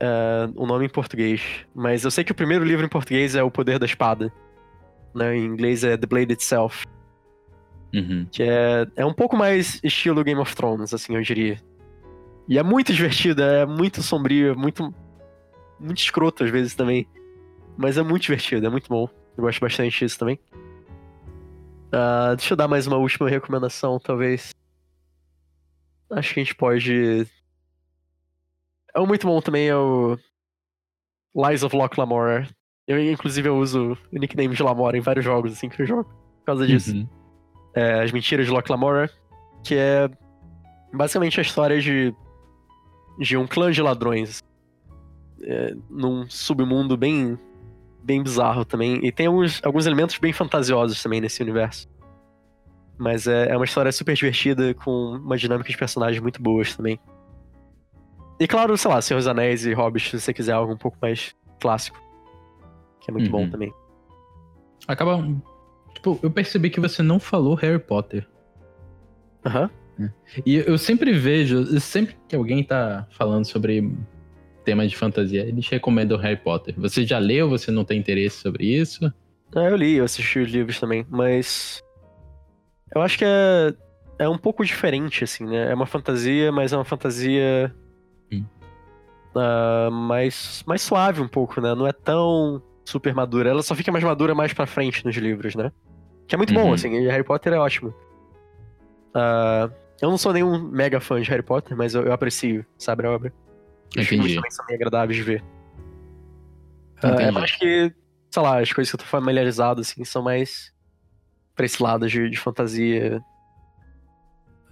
[0.00, 1.66] é o nome em português.
[1.74, 4.32] Mas eu sei que o primeiro livro em português é O Poder da Espada.
[5.14, 5.36] Né?
[5.36, 6.86] Em inglês é The Blade Itself.
[7.94, 8.26] Uhum.
[8.30, 11.58] Que é, é um pouco mais estilo Game of Thrones, assim, eu diria.
[12.48, 14.94] E é muito divertido, é muito sombrio, é muito.
[15.78, 17.06] Muito escroto às vezes também.
[17.76, 19.08] Mas é muito divertido, é muito bom.
[19.36, 20.38] Eu gosto bastante disso também.
[21.88, 24.50] Uh, deixa eu dar mais uma última recomendação, talvez.
[26.10, 27.26] Acho que a gente pode.
[28.94, 30.16] É um muito bom também, é o
[31.34, 32.48] Lies of Locke Lamora.
[32.86, 36.04] Eu, inclusive, eu uso o nickname de Lamora em vários jogos, assim, que eu jogo.
[36.04, 36.94] Por causa disso.
[36.94, 37.08] Uhum.
[37.74, 39.10] É, As Mentiras de Locke Lamora,
[39.62, 40.08] que é
[40.92, 42.14] basicamente a história de,
[43.18, 44.42] de um clã de ladrões.
[45.42, 47.38] É, num submundo bem
[48.02, 49.04] bem bizarro também.
[49.04, 51.86] E tem alguns, alguns elementos bem fantasiosos também nesse universo.
[52.96, 56.98] Mas é, é uma história super divertida, com uma dinâmica de personagens muito boas também.
[58.40, 60.96] E claro, sei lá, Senhor dos Anéis e Hobbit, se você quiser algo um pouco
[61.00, 62.00] mais clássico.
[63.00, 63.44] Que é muito uhum.
[63.44, 63.72] bom também.
[64.86, 65.26] Acaba.
[65.94, 68.28] Tipo, eu percebi que você não falou Harry Potter.
[69.44, 69.70] Aham.
[69.98, 70.10] Uhum.
[70.46, 73.90] E eu sempre vejo, sempre que alguém tá falando sobre
[74.64, 76.74] temas de fantasia, eles recomendam Harry Potter.
[76.78, 77.48] Você já leu?
[77.48, 79.12] Você não tem interesse sobre isso?
[79.56, 81.82] Ah, eu li, eu assisti os livros também, mas.
[82.94, 83.74] Eu acho que é,
[84.18, 85.70] é um pouco diferente, assim, né?
[85.70, 87.74] É uma fantasia, mas é uma fantasia.
[88.32, 88.44] Hum.
[89.34, 91.74] Uh, mais, mais suave um pouco, né?
[91.74, 93.50] Não é tão super madura.
[93.50, 95.70] Ela só fica mais madura mais pra frente nos livros, né?
[96.26, 96.64] Que é muito uhum.
[96.64, 97.94] bom, assim, e Harry Potter é ótimo.
[99.14, 103.06] Uh, eu não sou nenhum mega fã de Harry Potter, mas eu, eu aprecio, sabe,
[103.06, 103.32] a obra.
[103.96, 105.44] Os filmes também são bem agradáveis de ver.
[107.02, 107.92] Uh, é mais que,
[108.30, 110.72] sei lá, as coisas que eu tô familiarizado, assim, são mais
[111.54, 113.22] pra esse lado de, de fantasia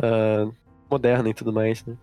[0.03, 0.55] uh,
[0.91, 1.97] moderna e tudo mais, né?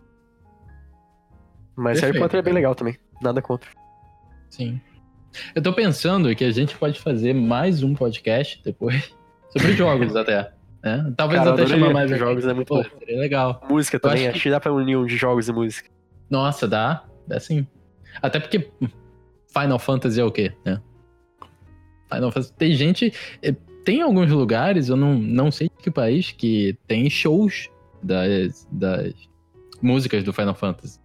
[1.75, 2.13] Mas Perfeito.
[2.13, 3.69] Harry Potter é bem legal também, nada contra.
[4.49, 4.79] Sim.
[5.55, 9.13] Eu tô pensando que a gente pode fazer mais um podcast depois
[9.49, 10.51] sobre jogos até.
[10.83, 11.13] Né?
[11.17, 12.83] Talvez Cara, até chamar mais jogos, é muito Pô.
[12.83, 13.65] Seria legal.
[13.69, 14.49] Música também, acho que...
[14.49, 15.89] dá pra unir um de jogos e música.
[16.29, 17.05] Nossa, dá.
[17.27, 17.65] Dá sim.
[18.21, 18.69] Até porque
[19.47, 20.81] Final Fantasy é o quê, né?
[22.11, 22.53] Final Fantasy.
[22.53, 23.13] Tem gente.
[23.41, 23.55] Eh,
[23.85, 27.69] tem alguns lugares, eu não, não sei de que país, que tem shows
[28.01, 29.13] das, das
[29.81, 30.99] músicas do Final Fantasy?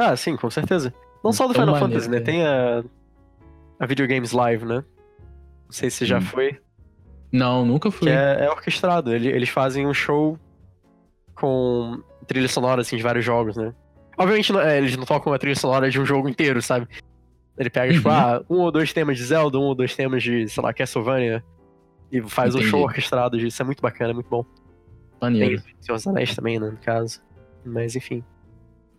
[0.00, 0.94] Ah, sim, com certeza.
[1.22, 2.20] Não só do Final maneiro, Fantasy, né?
[2.20, 2.82] Tem a,
[3.78, 4.82] a Video Games Live, né?
[5.66, 6.22] Não sei se já hum.
[6.22, 6.58] foi.
[7.30, 8.08] Não, nunca fui.
[8.08, 9.14] Que é, é orquestrado.
[9.14, 10.38] Eles fazem um show
[11.34, 13.74] com trilha sonora, assim, de vários jogos, né?
[14.16, 16.88] Obviamente, é, eles não tocam a trilha sonora de um jogo inteiro, sabe?
[17.58, 18.14] Ele pega, tipo, uhum.
[18.14, 20.72] tipo, ah, um ou dois temas de Zelda, um ou dois temas de, sei lá,
[20.72, 21.44] Castlevania.
[22.10, 22.68] E faz Entendi.
[22.68, 23.60] um show orquestrado disso.
[23.60, 24.46] É muito bacana, é muito bom.
[25.20, 25.62] Maneiro.
[25.62, 27.20] Tem Senhor dos Anéis também, né, no caso.
[27.64, 28.24] Mas, enfim.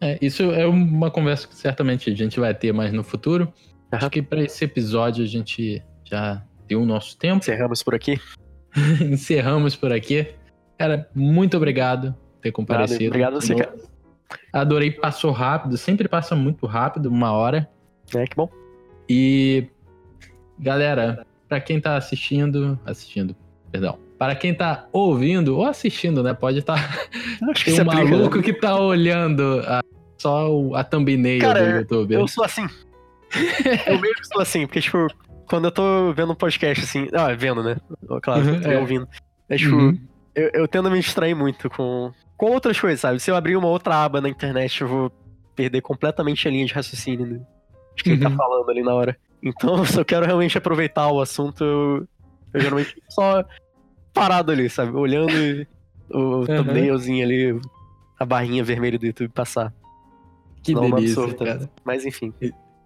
[0.02, 3.54] É, isso é uma conversa que certamente a gente vai ter mais no futuro.
[3.92, 7.38] Acho que para esse episódio a gente já deu o nosso tempo.
[7.38, 8.20] Encerramos por aqui.
[9.02, 10.28] Encerramos por aqui.
[10.78, 13.08] Cara, muito obrigado por ter comparecido.
[13.08, 13.92] Obrigado, obrigado você, cara.
[14.52, 17.70] Adorei, passou rápido, sempre passa muito rápido, uma hora.
[18.16, 18.50] É, que bom.
[19.08, 19.68] E,
[20.58, 23.36] galera, para quem tá assistindo, assistindo,
[23.72, 27.54] perdão, para quem tá ouvindo ou assistindo, né, pode estar tá...
[27.66, 28.44] Tem um maluco né?
[28.44, 29.81] que tá olhando a,
[30.22, 32.14] só a thumbnail Cara, do YouTube.
[32.14, 32.68] eu sou assim.
[33.88, 35.08] eu mesmo sou assim, porque, tipo,
[35.48, 37.78] quando eu tô vendo um podcast, assim, ah, vendo, né,
[38.22, 38.78] claro, uhum, é.
[38.78, 39.08] ouvindo,
[39.50, 39.98] é, tipo, uhum.
[40.36, 42.12] eu, eu tendo a me distrair muito com
[42.42, 43.20] com outras coisas, sabe?
[43.20, 45.12] Se eu abrir uma outra aba na internet, eu vou
[45.56, 47.40] perder completamente a linha de raciocínio né?
[47.96, 48.36] de quem tá uhum.
[48.36, 49.16] tá falando ali na hora.
[49.44, 52.08] Então, se eu quero realmente aproveitar o assunto, eu,
[52.52, 53.46] eu geralmente fico só
[54.12, 54.92] parado ali, sabe?
[54.98, 55.68] Olhando
[56.10, 56.46] o uhum.
[56.48, 57.62] thumbnailzinho ali,
[58.20, 59.72] a barrinha vermelha do YouTube passar.
[60.64, 61.70] Que Não delícia, cara.
[61.84, 62.34] Mas enfim.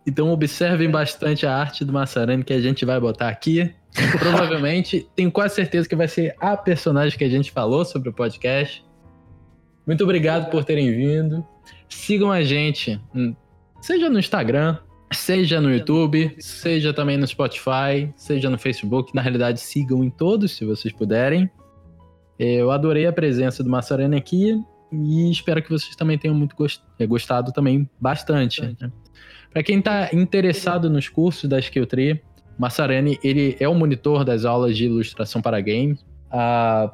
[0.07, 3.73] Então observem bastante a arte do Massarani que a gente vai botar aqui.
[4.19, 8.13] Provavelmente, tenho quase certeza que vai ser a personagem que a gente falou sobre o
[8.13, 8.85] podcast.
[9.85, 11.45] Muito obrigado por terem vindo.
[11.87, 13.35] Sigam a gente, hum,
[13.81, 14.77] seja no Instagram,
[15.11, 19.15] seja no YouTube, seja também no Spotify, seja no Facebook.
[19.15, 21.49] Na realidade, sigam em todos, se vocês puderem.
[22.37, 24.61] Eu adorei a presença do Massarene aqui
[25.03, 26.55] e espero que vocês também tenham muito
[26.99, 28.61] eh, gostado também bastante.
[28.61, 28.91] Né?
[29.51, 32.21] Para quem está interessado nos cursos da Skill Tree,
[32.57, 36.05] Massarene ele é o monitor das aulas de ilustração para games.
[36.31, 36.91] Ah,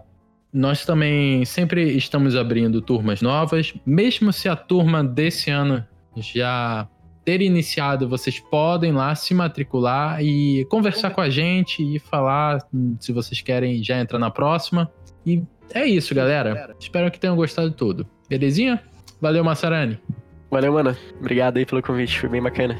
[0.54, 5.86] nós também sempre estamos abrindo turmas novas, mesmo se a turma desse ano
[6.18, 6.88] já
[7.24, 12.60] ter iniciado, vocês podem lá se matricular e conversar com a gente e falar
[13.00, 14.92] se vocês querem já entrar na próxima.
[15.26, 15.44] E
[15.74, 16.76] é isso, galera.
[16.80, 18.08] Espero que tenham gostado de tudo.
[18.30, 18.82] Belezinha?
[19.20, 20.00] Valeu, Massarani.
[20.50, 20.96] Valeu, mano.
[21.20, 22.78] Obrigado aí pelo convite, foi bem bacana.